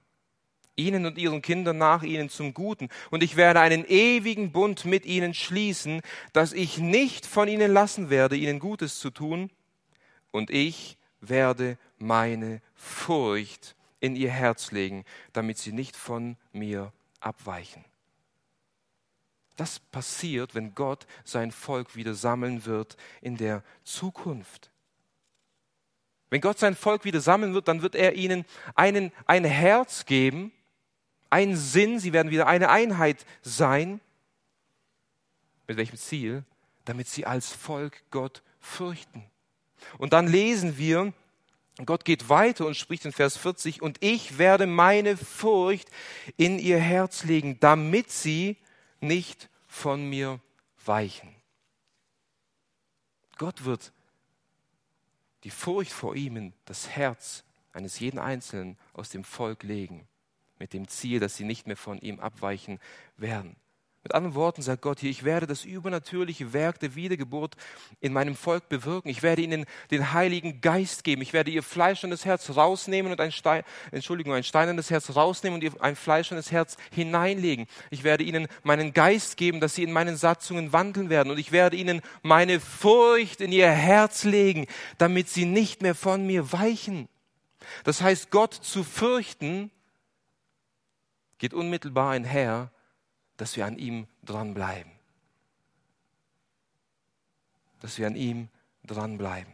Ihnen 0.76 1.04
und 1.04 1.18
ihren 1.18 1.42
Kindern 1.42 1.78
nach 1.78 2.02
ihnen 2.02 2.30
zum 2.30 2.54
Guten. 2.54 2.88
Und 3.10 3.22
ich 3.22 3.36
werde 3.36 3.60
einen 3.60 3.84
ewigen 3.84 4.52
Bund 4.52 4.84
mit 4.84 5.04
ihnen 5.04 5.34
schließen, 5.34 6.00
dass 6.32 6.52
ich 6.52 6.78
nicht 6.78 7.26
von 7.26 7.48
ihnen 7.48 7.72
lassen 7.72 8.08
werde, 8.08 8.36
ihnen 8.36 8.58
Gutes 8.58 8.98
zu 8.98 9.10
tun. 9.10 9.50
Und 10.30 10.50
ich 10.50 10.96
werde 11.20 11.78
meine 11.98 12.62
Furcht 12.74 13.76
in 14.00 14.16
ihr 14.16 14.30
Herz 14.30 14.72
legen, 14.72 15.04
damit 15.32 15.58
sie 15.58 15.72
nicht 15.72 15.94
von 15.94 16.36
mir 16.52 16.92
abweichen. 17.20 17.84
Das 19.56 19.78
passiert, 19.78 20.54
wenn 20.54 20.74
Gott 20.74 21.06
sein 21.24 21.52
Volk 21.52 21.94
wieder 21.94 22.14
sammeln 22.14 22.64
wird 22.64 22.96
in 23.20 23.36
der 23.36 23.62
Zukunft. 23.84 24.70
Wenn 26.30 26.40
Gott 26.40 26.58
sein 26.58 26.74
Volk 26.74 27.04
wieder 27.04 27.20
sammeln 27.20 27.52
wird, 27.52 27.68
dann 27.68 27.82
wird 27.82 27.94
er 27.94 28.14
ihnen 28.14 28.46
einen, 28.74 29.12
ein 29.26 29.44
Herz 29.44 30.06
geben, 30.06 30.50
einen 31.32 31.56
Sinn, 31.56 31.98
sie 31.98 32.12
werden 32.12 32.30
wieder 32.30 32.46
eine 32.46 32.68
Einheit 32.68 33.24
sein. 33.42 34.00
Mit 35.66 35.76
welchem 35.76 35.96
Ziel? 35.96 36.44
Damit 36.84 37.08
sie 37.08 37.26
als 37.26 37.50
Volk 37.50 38.02
Gott 38.10 38.42
fürchten. 38.60 39.24
Und 39.98 40.12
dann 40.12 40.26
lesen 40.26 40.78
wir, 40.78 41.12
Gott 41.84 42.04
geht 42.04 42.28
weiter 42.28 42.66
und 42.66 42.76
spricht 42.76 43.04
in 43.04 43.12
Vers 43.12 43.36
40, 43.36 43.80
und 43.80 43.96
ich 44.00 44.36
werde 44.38 44.66
meine 44.66 45.16
Furcht 45.16 45.88
in 46.36 46.58
ihr 46.58 46.78
Herz 46.78 47.24
legen, 47.24 47.58
damit 47.60 48.10
sie 48.10 48.58
nicht 49.00 49.48
von 49.66 50.08
mir 50.08 50.38
weichen. 50.84 51.34
Gott 53.38 53.64
wird 53.64 53.92
die 55.44 55.50
Furcht 55.50 55.92
vor 55.92 56.14
ihm 56.14 56.36
in 56.36 56.52
das 56.66 56.90
Herz 56.90 57.42
eines 57.72 57.98
jeden 57.98 58.18
Einzelnen 58.18 58.76
aus 58.92 59.08
dem 59.08 59.24
Volk 59.24 59.62
legen, 59.62 60.06
mit 60.62 60.74
dem 60.74 60.86
Ziel, 60.86 61.18
dass 61.18 61.36
sie 61.36 61.42
nicht 61.42 61.66
mehr 61.66 61.76
von 61.76 61.98
ihm 61.98 62.20
abweichen 62.20 62.78
werden. 63.16 63.56
Mit 64.04 64.14
anderen 64.14 64.36
Worten 64.36 64.62
sagt 64.62 64.82
Gott 64.82 65.00
hier, 65.00 65.10
ich 65.10 65.24
werde 65.24 65.48
das 65.48 65.64
übernatürliche 65.64 66.52
Werk 66.52 66.78
der 66.78 66.94
Wiedergeburt 66.94 67.56
in 67.98 68.12
meinem 68.12 68.36
Volk 68.36 68.68
bewirken. 68.68 69.08
Ich 69.08 69.24
werde 69.24 69.42
ihnen 69.42 69.66
den 69.90 70.12
Heiligen 70.12 70.60
Geist 70.60 71.02
geben. 71.02 71.20
Ich 71.20 71.32
werde 71.32 71.50
ihr 71.50 71.64
fleischendes 71.64 72.24
Herz 72.24 72.50
rausnehmen 72.50 73.10
und 73.10 73.20
ein 73.20 73.32
Stein, 73.32 73.64
Entschuldigung, 73.90 74.34
ein 74.34 74.44
steinernes 74.44 74.90
Herz 74.90 75.16
rausnehmen 75.16 75.56
und 75.56 75.64
ihr 75.64 75.72
ein 75.82 75.96
fleischendes 75.96 76.52
Herz 76.52 76.76
hineinlegen. 76.92 77.66
Ich 77.90 78.04
werde 78.04 78.22
ihnen 78.22 78.46
meinen 78.62 78.92
Geist 78.92 79.36
geben, 79.36 79.58
dass 79.58 79.74
sie 79.74 79.82
in 79.82 79.92
meinen 79.92 80.16
Satzungen 80.16 80.72
wandeln 80.72 81.10
werden. 81.10 81.32
Und 81.32 81.38
ich 81.38 81.50
werde 81.50 81.76
ihnen 81.76 82.02
meine 82.22 82.60
Furcht 82.60 83.40
in 83.40 83.50
ihr 83.50 83.68
Herz 83.68 84.22
legen, 84.22 84.66
damit 84.98 85.28
sie 85.28 85.44
nicht 85.44 85.82
mehr 85.82 85.96
von 85.96 86.24
mir 86.24 86.52
weichen. 86.52 87.08
Das 87.82 88.00
heißt, 88.00 88.30
Gott 88.30 88.54
zu 88.54 88.84
fürchten 88.84 89.72
geht 91.42 91.54
unmittelbar 91.54 92.12
einher 92.12 92.70
dass 93.36 93.56
wir 93.56 93.66
an 93.66 93.76
ihm 93.76 94.06
dranbleiben. 94.22 94.92
Dass 97.80 97.98
wir 97.98 98.06
an 98.06 98.14
ihm 98.14 98.48
dranbleiben. 98.84 99.52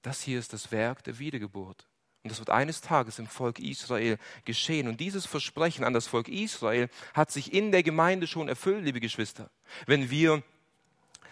Das 0.00 0.22
hier 0.22 0.38
ist 0.38 0.54
das 0.54 0.72
Werk 0.72 1.04
der 1.04 1.18
Wiedergeburt. 1.18 1.86
Und 2.22 2.30
das 2.30 2.38
wird 2.38 2.48
eines 2.48 2.80
Tages 2.80 3.18
im 3.18 3.26
Volk 3.26 3.58
Israel 3.58 4.16
geschehen. 4.46 4.88
Und 4.88 5.00
dieses 5.00 5.26
Versprechen 5.26 5.84
an 5.84 5.92
das 5.92 6.06
Volk 6.06 6.28
Israel 6.28 6.88
hat 7.12 7.30
sich 7.30 7.52
in 7.52 7.70
der 7.70 7.82
Gemeinde 7.82 8.26
schon 8.26 8.48
erfüllt, 8.48 8.86
liebe 8.86 9.00
Geschwister. 9.00 9.50
Wenn 9.84 10.08
wir 10.08 10.42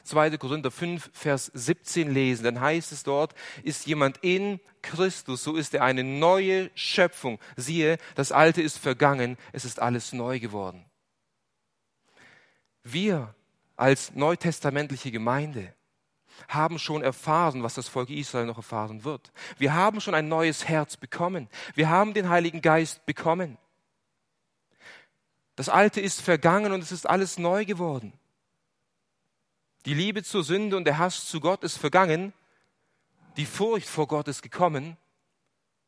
2. 0.07 0.39
Korinther 0.39 0.71
5, 0.71 1.11
Vers 1.13 1.51
17 1.55 2.13
lesen, 2.13 2.45
dann 2.45 2.61
heißt 2.61 2.93
es 2.93 3.03
dort, 3.03 3.35
ist 3.63 3.87
jemand 3.87 4.19
in 4.23 4.61
Christus, 4.83 5.43
so 5.43 5.57
ist 5.57 5.75
er 5.75 5.83
eine 5.83 6.05
neue 6.05 6.71
Schöpfung. 6.75 7.39
Siehe, 7.57 7.99
das 8.15 8.33
Alte 8.33 8.63
ist 8.63 8.79
vergangen, 8.79 9.37
es 9.53 9.65
ist 9.65 9.81
alles 9.81 10.13
neu 10.13 10.39
geworden. 10.39 10.85
Wir 12.83 13.35
als 13.77 14.15
neutestamentliche 14.15 15.11
Gemeinde 15.11 15.75
haben 16.49 16.79
schon 16.79 17.03
erfahren, 17.03 17.63
was 17.63 17.75
das 17.75 17.89
Volk 17.89 18.11
Israel 18.11 18.47
noch 18.47 18.59
erfahren 18.59 19.05
wird. 19.05 19.33
Wir 19.59 19.75
haben 19.75 20.01
schon 20.01 20.15
ein 20.15 20.29
neues 20.29 20.69
Herz 20.69 20.97
bekommen. 20.97 21.49
Wir 21.75 21.89
haben 21.89 22.15
den 22.15 22.29
Heiligen 22.29 22.63
Geist 22.63 23.05
bekommen. 23.07 23.59
Das 25.57 25.69
Alte 25.69 26.01
ist 26.01 26.21
vergangen 26.21 26.73
und 26.73 26.83
es 26.83 26.93
ist 26.93 27.09
alles 27.09 27.39
neu 27.39 27.65
geworden. 27.65 28.13
Die 29.87 29.95
Liebe 29.95 30.24
zur 30.24 30.43
Sünde 30.43 30.76
und 30.76 30.84
der 30.84 30.99
Hass 30.99 31.28
zu 31.28 31.39
Gott 31.39 31.62
ist 31.62 31.78
vergangen. 31.78 32.32
Die 33.37 33.47
Furcht 33.47 33.87
vor 33.87 34.09
Gott 34.09 34.26
ist 34.26 34.43
gekommen. 34.43 34.97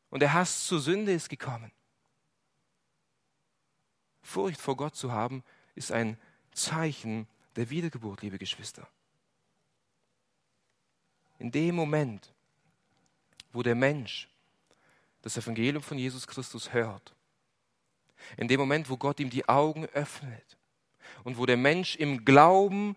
Und 0.09 0.21
der 0.21 0.33
Hass 0.33 0.65
zur 0.67 0.79
Sünde 0.79 1.11
ist 1.11 1.27
gekommen. 1.27 1.69
Furcht 4.21 4.61
vor 4.61 4.77
Gott 4.77 4.95
zu 4.95 5.11
haben, 5.11 5.43
ist 5.75 5.91
ein 5.91 6.17
Zeichen 6.53 7.27
der 7.57 7.69
Wiedergeburt, 7.69 8.21
liebe 8.21 8.37
Geschwister. 8.37 8.87
In 11.37 11.51
dem 11.51 11.75
Moment, 11.75 12.33
wo 13.51 13.63
der 13.63 13.75
Mensch 13.75 14.29
das 15.21 15.35
Evangelium 15.35 15.83
von 15.83 15.97
Jesus 15.97 16.25
Christus 16.25 16.71
hört, 16.71 17.13
in 18.37 18.47
dem 18.47 18.61
Moment, 18.61 18.89
wo 18.89 18.95
Gott 18.95 19.19
ihm 19.19 19.29
die 19.29 19.47
Augen 19.49 19.85
öffnet 19.87 20.57
und 21.25 21.37
wo 21.37 21.45
der 21.45 21.57
Mensch 21.57 21.97
im 21.97 22.23
Glauben 22.23 22.95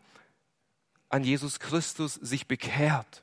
an 1.12 1.24
Jesus 1.24 1.60
Christus 1.60 2.14
sich 2.14 2.46
bekehrt, 2.46 3.22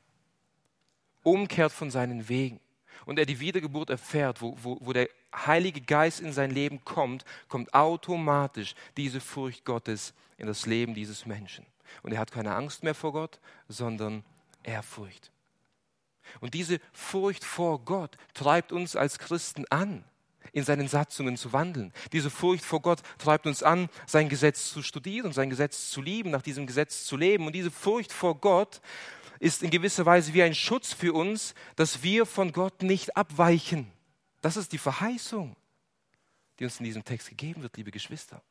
umkehrt 1.22 1.72
von 1.72 1.90
seinen 1.90 2.28
Wegen 2.28 2.60
und 3.04 3.18
er 3.18 3.26
die 3.26 3.40
Wiedergeburt 3.40 3.90
erfährt, 3.90 4.40
wo, 4.40 4.56
wo, 4.62 4.78
wo 4.80 4.92
der 4.92 5.08
Heilige 5.34 5.80
Geist 5.80 6.20
in 6.20 6.32
sein 6.32 6.50
Leben 6.50 6.84
kommt, 6.84 7.24
kommt 7.48 7.74
automatisch 7.74 8.74
diese 8.96 9.20
Furcht 9.20 9.64
Gottes 9.64 10.14
in 10.38 10.46
das 10.46 10.66
Leben 10.66 10.94
dieses 10.94 11.26
Menschen. 11.26 11.66
Und 12.02 12.12
er 12.12 12.18
hat 12.20 12.32
keine 12.32 12.54
Angst 12.54 12.82
mehr 12.82 12.94
vor 12.94 13.12
Gott, 13.12 13.40
sondern 13.68 14.24
Ehrfurcht. 14.62 15.32
Und 16.40 16.54
diese 16.54 16.80
Furcht 16.92 17.44
vor 17.44 17.84
Gott 17.84 18.16
treibt 18.34 18.72
uns 18.72 18.94
als 18.94 19.18
Christen 19.18 19.64
an 19.70 20.04
in 20.52 20.64
seinen 20.64 20.88
Satzungen 20.88 21.36
zu 21.36 21.52
wandeln. 21.52 21.92
Diese 22.12 22.30
Furcht 22.30 22.64
vor 22.64 22.80
Gott 22.80 23.02
treibt 23.18 23.46
uns 23.46 23.62
an, 23.62 23.88
sein 24.06 24.28
Gesetz 24.28 24.70
zu 24.72 24.82
studieren, 24.82 25.32
sein 25.32 25.50
Gesetz 25.50 25.90
zu 25.90 26.02
lieben, 26.02 26.30
nach 26.30 26.42
diesem 26.42 26.66
Gesetz 26.66 27.04
zu 27.04 27.16
leben. 27.16 27.46
Und 27.46 27.54
diese 27.54 27.70
Furcht 27.70 28.12
vor 28.12 28.36
Gott 28.36 28.80
ist 29.38 29.62
in 29.62 29.70
gewisser 29.70 30.06
Weise 30.06 30.34
wie 30.34 30.42
ein 30.42 30.54
Schutz 30.54 30.92
für 30.92 31.12
uns, 31.12 31.54
dass 31.76 32.02
wir 32.02 32.26
von 32.26 32.52
Gott 32.52 32.82
nicht 32.82 33.16
abweichen. 33.16 33.90
Das 34.40 34.56
ist 34.56 34.72
die 34.72 34.78
Verheißung, 34.78 35.56
die 36.58 36.64
uns 36.64 36.78
in 36.78 36.84
diesem 36.84 37.04
Text 37.04 37.28
gegeben 37.28 37.62
wird, 37.62 37.76
liebe 37.76 37.90
Geschwister. 37.90 38.42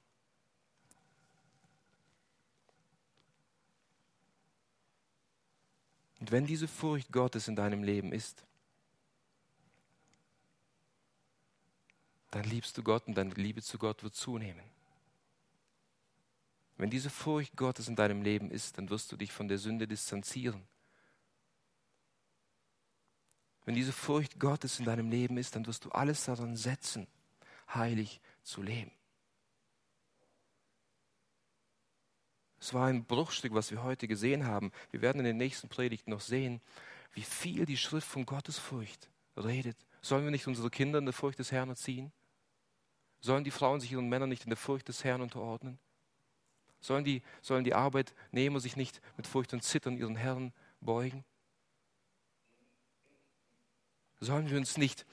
Und 6.19 6.31
wenn 6.31 6.45
diese 6.45 6.67
Furcht 6.67 7.11
Gottes 7.11 7.47
in 7.47 7.55
deinem 7.55 7.83
Leben 7.83 8.11
ist, 8.11 8.43
dann 12.31 12.43
liebst 12.43 12.77
du 12.77 12.83
Gott 12.83 13.07
und 13.07 13.15
deine 13.15 13.33
Liebe 13.33 13.61
zu 13.61 13.77
Gott 13.77 14.03
wird 14.03 14.15
zunehmen. 14.15 14.63
Wenn 16.77 16.89
diese 16.89 17.09
Furcht 17.09 17.57
Gottes 17.57 17.87
in 17.87 17.95
deinem 17.95 18.21
Leben 18.21 18.51
ist, 18.51 18.77
dann 18.77 18.89
wirst 18.89 19.11
du 19.11 19.17
dich 19.17 19.31
von 19.31 19.47
der 19.47 19.57
Sünde 19.57 19.87
distanzieren. 19.87 20.65
Wenn 23.65 23.75
diese 23.75 23.91
Furcht 23.91 24.39
Gottes 24.39 24.79
in 24.79 24.85
deinem 24.85 25.09
Leben 25.09 25.37
ist, 25.37 25.55
dann 25.55 25.67
wirst 25.67 25.85
du 25.85 25.89
alles 25.89 26.25
daran 26.25 26.55
setzen, 26.55 27.07
heilig 27.73 28.21
zu 28.43 28.61
leben. 28.61 28.91
Es 32.59 32.73
war 32.73 32.87
ein 32.87 33.05
Bruchstück, 33.05 33.53
was 33.53 33.71
wir 33.71 33.83
heute 33.83 34.07
gesehen 34.07 34.45
haben. 34.45 34.71
Wir 34.91 35.01
werden 35.01 35.19
in 35.19 35.25
den 35.25 35.37
nächsten 35.37 35.69
Predigten 35.69 36.11
noch 36.11 36.21
sehen, 36.21 36.61
wie 37.13 37.23
viel 37.23 37.65
die 37.65 37.77
Schrift 37.77 38.07
von 38.07 38.25
Gottesfurcht 38.25 39.09
redet. 39.37 39.77
Sollen 40.01 40.23
wir 40.23 40.31
nicht 40.31 40.47
unsere 40.47 40.69
Kinder 40.69 40.99
in 40.99 41.05
der 41.05 41.13
Furcht 41.13 41.39
des 41.39 41.51
Herrn 41.51 41.69
erziehen? 41.69 42.11
Sollen 43.21 43.43
die 43.43 43.51
Frauen 43.51 43.79
sich 43.79 43.91
ihren 43.91 44.09
Männern 44.09 44.29
nicht 44.29 44.43
in 44.43 44.49
der 44.49 44.57
Furcht 44.57 44.87
des 44.87 45.03
Herrn 45.03 45.21
unterordnen? 45.21 45.77
Sollen 46.81 47.03
die, 47.03 47.21
sollen 47.41 47.65
die 47.65 47.73
Arbeitnehmer 47.73 48.59
sich 48.59 48.77
nicht 48.77 49.01
mit 49.17 49.27
Furcht 49.27 49.53
und 49.53 49.63
Zittern 49.63 49.97
ihren 49.97 50.15
Herrn 50.15 50.53
beugen? 50.79 51.25
Sollen 54.21 54.49
wir 54.49 54.57
uns 54.57 54.77
nicht 54.77 55.05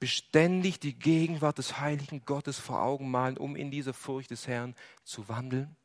beständig 0.00 0.80
die 0.80 0.98
Gegenwart 0.98 1.58
des 1.58 1.80
heiligen 1.80 2.24
Gottes 2.24 2.58
vor 2.58 2.82
Augen 2.82 3.10
malen, 3.10 3.38
um 3.38 3.56
in 3.56 3.70
dieser 3.70 3.94
Furcht 3.94 4.30
des 4.30 4.48
Herrn 4.48 4.74
zu 5.04 5.28
wandeln? 5.28 5.76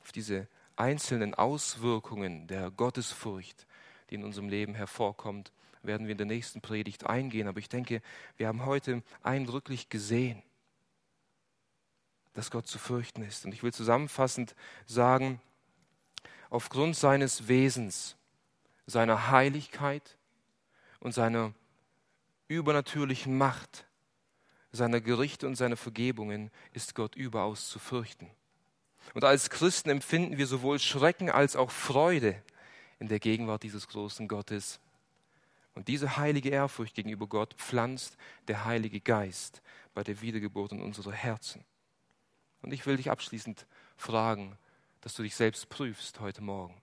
Auf 0.00 0.12
diese 0.12 0.48
einzelnen 0.76 1.34
Auswirkungen 1.34 2.46
der 2.46 2.70
Gottesfurcht, 2.70 3.66
die 4.10 4.16
in 4.16 4.24
unserem 4.24 4.48
Leben 4.48 4.74
hervorkommt, 4.74 5.52
werden 5.82 6.06
wir 6.06 6.12
in 6.12 6.18
der 6.18 6.26
nächsten 6.26 6.60
Predigt 6.60 7.06
eingehen. 7.06 7.48
Aber 7.48 7.58
ich 7.58 7.68
denke, 7.68 8.02
wir 8.36 8.48
haben 8.48 8.66
heute 8.66 9.02
eindrücklich 9.22 9.88
gesehen, 9.88 10.42
dass 12.34 12.50
Gott 12.50 12.66
zu 12.66 12.78
fürchten 12.78 13.22
ist. 13.22 13.44
Und 13.44 13.52
ich 13.52 13.62
will 13.62 13.72
zusammenfassend 13.72 14.54
sagen, 14.84 15.40
aufgrund 16.50 16.96
seines 16.96 17.48
Wesens, 17.48 18.16
seiner 18.86 19.30
Heiligkeit 19.30 20.16
und 21.00 21.12
seiner 21.12 21.54
übernatürlichen 22.48 23.36
Macht, 23.36 23.86
seiner 24.70 25.00
Gerichte 25.00 25.46
und 25.46 25.56
seiner 25.56 25.76
Vergebungen 25.76 26.50
ist 26.72 26.94
Gott 26.94 27.16
überaus 27.16 27.68
zu 27.68 27.78
fürchten. 27.78 28.30
Und 29.14 29.24
als 29.24 29.50
Christen 29.50 29.88
empfinden 29.88 30.36
wir 30.36 30.46
sowohl 30.46 30.78
Schrecken 30.78 31.30
als 31.30 31.56
auch 31.56 31.70
Freude 31.70 32.42
in 32.98 33.08
der 33.08 33.20
Gegenwart 33.20 33.62
dieses 33.62 33.88
großen 33.88 34.28
Gottes. 34.28 34.80
Und 35.74 35.88
diese 35.88 36.16
heilige 36.16 36.48
Ehrfurcht 36.48 36.94
gegenüber 36.94 37.26
Gott 37.26 37.54
pflanzt 37.54 38.16
der 38.48 38.64
Heilige 38.64 39.00
Geist 39.00 39.62
bei 39.94 40.02
der 40.02 40.20
Wiedergeburt 40.22 40.72
in 40.72 40.80
unsere 40.80 41.12
Herzen. 41.12 41.64
Und 42.62 42.72
ich 42.72 42.86
will 42.86 42.96
dich 42.96 43.10
abschließend 43.10 43.66
fragen, 43.96 44.58
dass 45.02 45.14
du 45.14 45.22
dich 45.22 45.36
selbst 45.36 45.68
prüfst 45.68 46.20
heute 46.20 46.42
Morgen. 46.42 46.80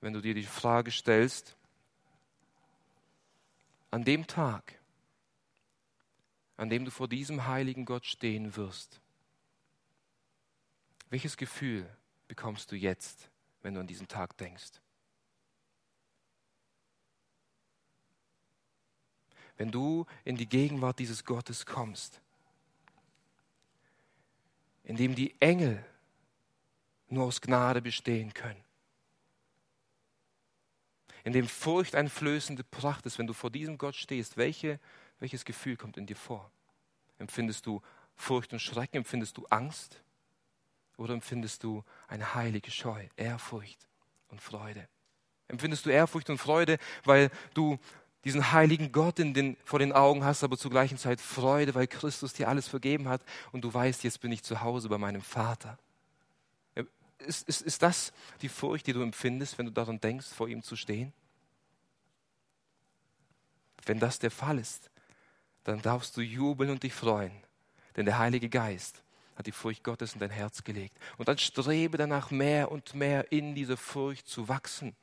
Wenn 0.00 0.12
du 0.12 0.20
dir 0.20 0.34
die 0.34 0.42
Frage 0.42 0.90
stellst, 0.90 1.56
an 3.90 4.04
dem 4.04 4.26
Tag, 4.26 4.80
an 6.56 6.70
dem 6.70 6.84
du 6.84 6.90
vor 6.90 7.08
diesem 7.08 7.46
heiligen 7.46 7.84
Gott 7.84 8.06
stehen 8.06 8.56
wirst, 8.56 9.00
welches 11.10 11.36
Gefühl 11.36 11.88
bekommst 12.26 12.72
du 12.72 12.76
jetzt, 12.76 13.30
wenn 13.62 13.74
du 13.74 13.80
an 13.80 13.86
diesen 13.86 14.08
Tag 14.08 14.36
denkst? 14.36 14.80
Wenn 19.56 19.70
du 19.70 20.06
in 20.24 20.36
die 20.36 20.48
Gegenwart 20.48 20.98
dieses 20.98 21.24
Gottes 21.24 21.66
kommst, 21.66 22.20
in 24.84 24.96
dem 24.96 25.14
die 25.14 25.40
Engel 25.40 25.84
nur 27.08 27.24
aus 27.24 27.40
Gnade 27.40 27.82
bestehen 27.82 28.34
können, 28.34 28.62
in 31.24 31.32
dem 31.32 31.46
furchteinflößende 31.46 32.64
Pracht 32.64 33.06
ist, 33.06 33.18
wenn 33.18 33.26
du 33.26 33.32
vor 33.32 33.50
diesem 33.50 33.78
Gott 33.78 33.94
stehst, 33.94 34.36
welche, 34.36 34.80
welches 35.20 35.44
Gefühl 35.44 35.76
kommt 35.76 35.96
in 35.96 36.06
dir 36.06 36.16
vor? 36.16 36.50
Empfindest 37.18 37.66
du 37.66 37.80
Furcht 38.16 38.52
und 38.52 38.60
Schrecken? 38.60 38.98
Empfindest 38.98 39.36
du 39.36 39.46
Angst? 39.46 40.02
Oder 40.96 41.14
empfindest 41.14 41.62
du 41.62 41.84
eine 42.08 42.34
heilige 42.34 42.70
Scheu, 42.70 43.06
Ehrfurcht 43.16 43.88
und 44.28 44.40
Freude? 44.40 44.88
Empfindest 45.48 45.86
du 45.86 45.90
Ehrfurcht 45.90 46.30
und 46.30 46.38
Freude, 46.38 46.78
weil 47.04 47.30
du 47.54 47.78
diesen 48.24 48.52
heiligen 48.52 48.92
Gott 48.92 49.18
den, 49.18 49.56
vor 49.64 49.78
den 49.78 49.92
Augen 49.92 50.24
hast, 50.24 50.44
aber 50.44 50.56
zur 50.56 50.70
gleichen 50.70 50.96
Zeit 50.96 51.20
Freude, 51.20 51.74
weil 51.74 51.86
Christus 51.86 52.32
dir 52.32 52.48
alles 52.48 52.68
vergeben 52.68 53.08
hat 53.08 53.22
und 53.50 53.62
du 53.62 53.72
weißt, 53.72 54.04
jetzt 54.04 54.20
bin 54.20 54.30
ich 54.30 54.42
zu 54.42 54.60
Hause 54.60 54.88
bei 54.88 54.98
meinem 54.98 55.22
Vater. 55.22 55.78
Ist, 57.18 57.48
ist, 57.48 57.62
ist 57.62 57.82
das 57.82 58.12
die 58.40 58.48
Furcht, 58.48 58.86
die 58.86 58.92
du 58.92 59.02
empfindest, 59.02 59.58
wenn 59.58 59.66
du 59.66 59.72
daran 59.72 60.00
denkst, 60.00 60.28
vor 60.28 60.48
ihm 60.48 60.62
zu 60.62 60.76
stehen? 60.76 61.12
Wenn 63.84 63.98
das 63.98 64.18
der 64.18 64.30
Fall 64.30 64.58
ist, 64.58 64.90
dann 65.64 65.82
darfst 65.82 66.16
du 66.16 66.20
jubeln 66.20 66.70
und 66.70 66.82
dich 66.82 66.92
freuen, 66.92 67.32
denn 67.96 68.06
der 68.06 68.18
Heilige 68.18 68.48
Geist 68.48 69.02
hat 69.42 69.46
die 69.48 69.52
Furcht 69.52 69.82
Gottes 69.82 70.14
in 70.14 70.20
dein 70.20 70.30
Herz 70.30 70.62
gelegt. 70.62 70.96
Und 71.18 71.26
dann 71.26 71.36
strebe 71.36 71.98
danach 71.98 72.30
mehr 72.30 72.70
und 72.70 72.94
mehr 72.94 73.32
in 73.32 73.56
diese 73.56 73.76
Furcht 73.76 74.28
zu 74.28 74.48
wachsen. 74.48 74.94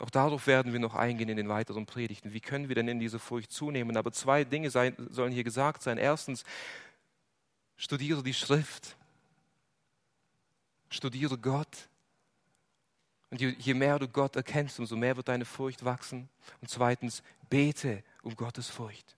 Auch 0.00 0.10
darauf 0.10 0.48
werden 0.48 0.72
wir 0.72 0.80
noch 0.80 0.96
eingehen 0.96 1.28
in 1.28 1.36
den 1.36 1.48
weiteren 1.48 1.86
Predigten. 1.86 2.32
Wie 2.32 2.40
können 2.40 2.68
wir 2.68 2.74
denn 2.74 2.88
in 2.88 2.98
diese 2.98 3.20
Furcht 3.20 3.52
zunehmen? 3.52 3.96
Aber 3.96 4.10
zwei 4.10 4.42
Dinge 4.42 4.70
sein, 4.70 4.96
sollen 5.10 5.32
hier 5.32 5.44
gesagt 5.44 5.82
sein. 5.82 5.96
Erstens, 5.96 6.42
studiere 7.76 8.24
die 8.24 8.34
Schrift. 8.34 8.96
Studiere 10.90 11.38
Gott. 11.38 11.88
Und 13.30 13.40
je, 13.40 13.54
je 13.56 13.74
mehr 13.74 14.00
du 14.00 14.08
Gott 14.08 14.34
erkennst, 14.34 14.80
umso 14.80 14.96
mehr 14.96 15.16
wird 15.16 15.28
deine 15.28 15.44
Furcht 15.44 15.84
wachsen. 15.84 16.28
Und 16.60 16.68
zweitens, 16.70 17.22
bete 17.48 18.02
um 18.22 18.34
Gottes 18.34 18.68
Furcht 18.68 19.16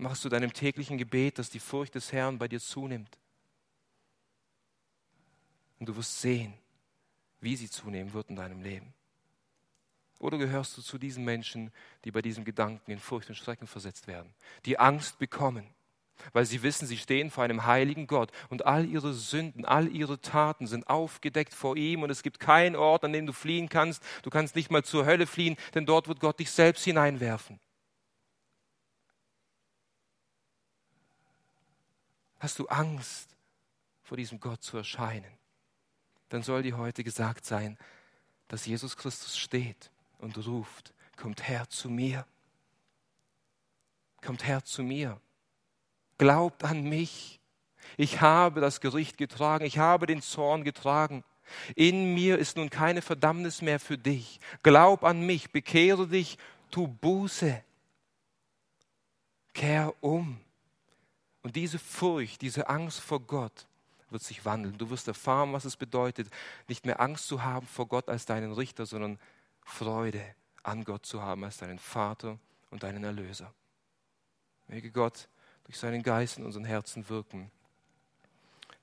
machst 0.00 0.24
du 0.24 0.28
deinem 0.28 0.52
täglichen 0.52 0.98
Gebet, 0.98 1.38
dass 1.38 1.50
die 1.50 1.60
Furcht 1.60 1.94
des 1.94 2.12
Herrn 2.12 2.38
bei 2.38 2.48
dir 2.48 2.60
zunimmt. 2.60 3.18
Und 5.78 5.88
du 5.88 5.96
wirst 5.96 6.20
sehen, 6.20 6.52
wie 7.40 7.56
sie 7.56 7.70
zunehmen 7.70 8.12
wird 8.12 8.30
in 8.30 8.36
deinem 8.36 8.62
Leben. 8.62 8.92
Oder 10.18 10.36
gehörst 10.36 10.76
du 10.76 10.82
zu 10.82 10.98
diesen 10.98 11.24
Menschen, 11.24 11.72
die 12.04 12.10
bei 12.10 12.20
diesem 12.20 12.44
Gedanken 12.44 12.90
in 12.90 12.98
Furcht 12.98 13.30
und 13.30 13.36
Schrecken 13.36 13.66
versetzt 13.66 14.06
werden, 14.06 14.34
die 14.66 14.78
Angst 14.78 15.18
bekommen, 15.18 15.66
weil 16.34 16.44
sie 16.44 16.62
wissen, 16.62 16.86
sie 16.86 16.98
stehen 16.98 17.30
vor 17.30 17.44
einem 17.44 17.64
heiligen 17.64 18.06
Gott 18.06 18.30
und 18.50 18.66
all 18.66 18.84
ihre 18.84 19.14
Sünden, 19.14 19.64
all 19.64 19.88
ihre 19.88 20.20
Taten 20.20 20.66
sind 20.66 20.90
aufgedeckt 20.90 21.54
vor 21.54 21.78
ihm 21.78 22.02
und 22.02 22.10
es 22.10 22.22
gibt 22.22 22.38
keinen 22.38 22.76
Ort, 22.76 23.04
an 23.04 23.14
dem 23.14 23.24
du 23.24 23.32
fliehen 23.32 23.70
kannst. 23.70 24.02
Du 24.22 24.28
kannst 24.28 24.56
nicht 24.56 24.70
mal 24.70 24.84
zur 24.84 25.06
Hölle 25.06 25.26
fliehen, 25.26 25.56
denn 25.74 25.86
dort 25.86 26.08
wird 26.08 26.20
Gott 26.20 26.38
dich 26.38 26.50
selbst 26.50 26.84
hineinwerfen. 26.84 27.58
Hast 32.40 32.58
du 32.58 32.66
Angst, 32.68 33.36
vor 34.02 34.16
diesem 34.16 34.40
Gott 34.40 34.62
zu 34.62 34.78
erscheinen? 34.78 35.30
Dann 36.30 36.42
soll 36.42 36.62
dir 36.62 36.78
heute 36.78 37.04
gesagt 37.04 37.44
sein, 37.44 37.78
dass 38.48 38.66
Jesus 38.66 38.96
Christus 38.96 39.38
steht 39.38 39.90
und 40.18 40.36
ruft, 40.46 40.92
kommt 41.16 41.46
her 41.46 41.68
zu 41.68 41.90
mir. 41.90 42.26
Kommt 44.22 44.46
her 44.46 44.64
zu 44.64 44.82
mir. 44.82 45.20
Glaubt 46.18 46.64
an 46.64 46.82
mich. 46.82 47.40
Ich 47.96 48.20
habe 48.20 48.60
das 48.60 48.80
Gericht 48.80 49.18
getragen. 49.18 49.64
Ich 49.64 49.78
habe 49.78 50.06
den 50.06 50.22
Zorn 50.22 50.64
getragen. 50.64 51.24
In 51.74 52.14
mir 52.14 52.38
ist 52.38 52.56
nun 52.56 52.70
keine 52.70 53.02
Verdammnis 53.02 53.60
mehr 53.60 53.80
für 53.80 53.98
dich. 53.98 54.40
Glaub 54.62 55.04
an 55.04 55.22
mich, 55.26 55.50
bekehre 55.50 56.06
dich, 56.06 56.38
tu 56.70 56.88
Buße. 56.88 57.62
Kehr 59.52 59.92
um. 60.00 60.40
Und 61.42 61.56
diese 61.56 61.78
Furcht, 61.78 62.42
diese 62.42 62.68
Angst 62.68 63.00
vor 63.00 63.20
Gott 63.20 63.66
wird 64.10 64.22
sich 64.22 64.44
wandeln. 64.44 64.76
Du 64.76 64.90
wirst 64.90 65.08
erfahren, 65.08 65.52
was 65.52 65.64
es 65.64 65.76
bedeutet, 65.76 66.28
nicht 66.68 66.84
mehr 66.84 67.00
Angst 67.00 67.26
zu 67.26 67.42
haben 67.42 67.66
vor 67.66 67.86
Gott 67.86 68.08
als 68.08 68.26
deinen 68.26 68.52
Richter, 68.52 68.86
sondern 68.86 69.18
Freude 69.64 70.22
an 70.62 70.84
Gott 70.84 71.06
zu 71.06 71.22
haben 71.22 71.44
als 71.44 71.58
deinen 71.58 71.78
Vater 71.78 72.38
und 72.70 72.82
deinen 72.82 73.04
Erlöser. 73.04 73.52
Möge 74.68 74.90
Gott 74.90 75.28
durch 75.64 75.78
seinen 75.78 76.02
Geist 76.02 76.38
in 76.38 76.44
unseren 76.44 76.64
Herzen 76.64 77.08
wirken, 77.08 77.50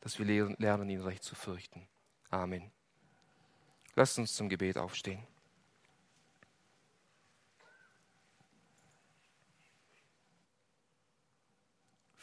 dass 0.01 0.17
wir 0.17 0.25
lernen, 0.57 0.89
ihn 0.89 1.01
recht 1.01 1.23
zu 1.23 1.35
fürchten. 1.35 1.87
Amen. 2.29 2.71
Lasst 3.95 4.17
uns 4.17 4.35
zum 4.35 4.49
Gebet 4.49 4.77
aufstehen. 4.77 5.25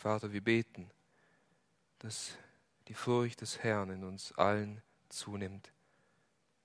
Vater, 0.05 0.35
wir 0.35 0.45
beten, 0.45 0.91
dass 2.01 2.37
die 2.89 2.93
Furcht 2.93 3.41
des 3.41 3.63
Herrn 3.63 3.89
in 3.89 4.05
uns 4.05 4.33
allen 4.33 4.83
zunimmt, 5.09 5.73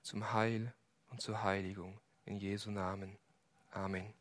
zum 0.02 0.34
Heil 0.34 0.74
und 1.10 1.22
zur 1.22 1.42
Heiligung. 1.42 2.02
In 2.26 2.36
Jesu 2.36 2.70
Namen. 2.70 3.18
Amen. 3.72 4.14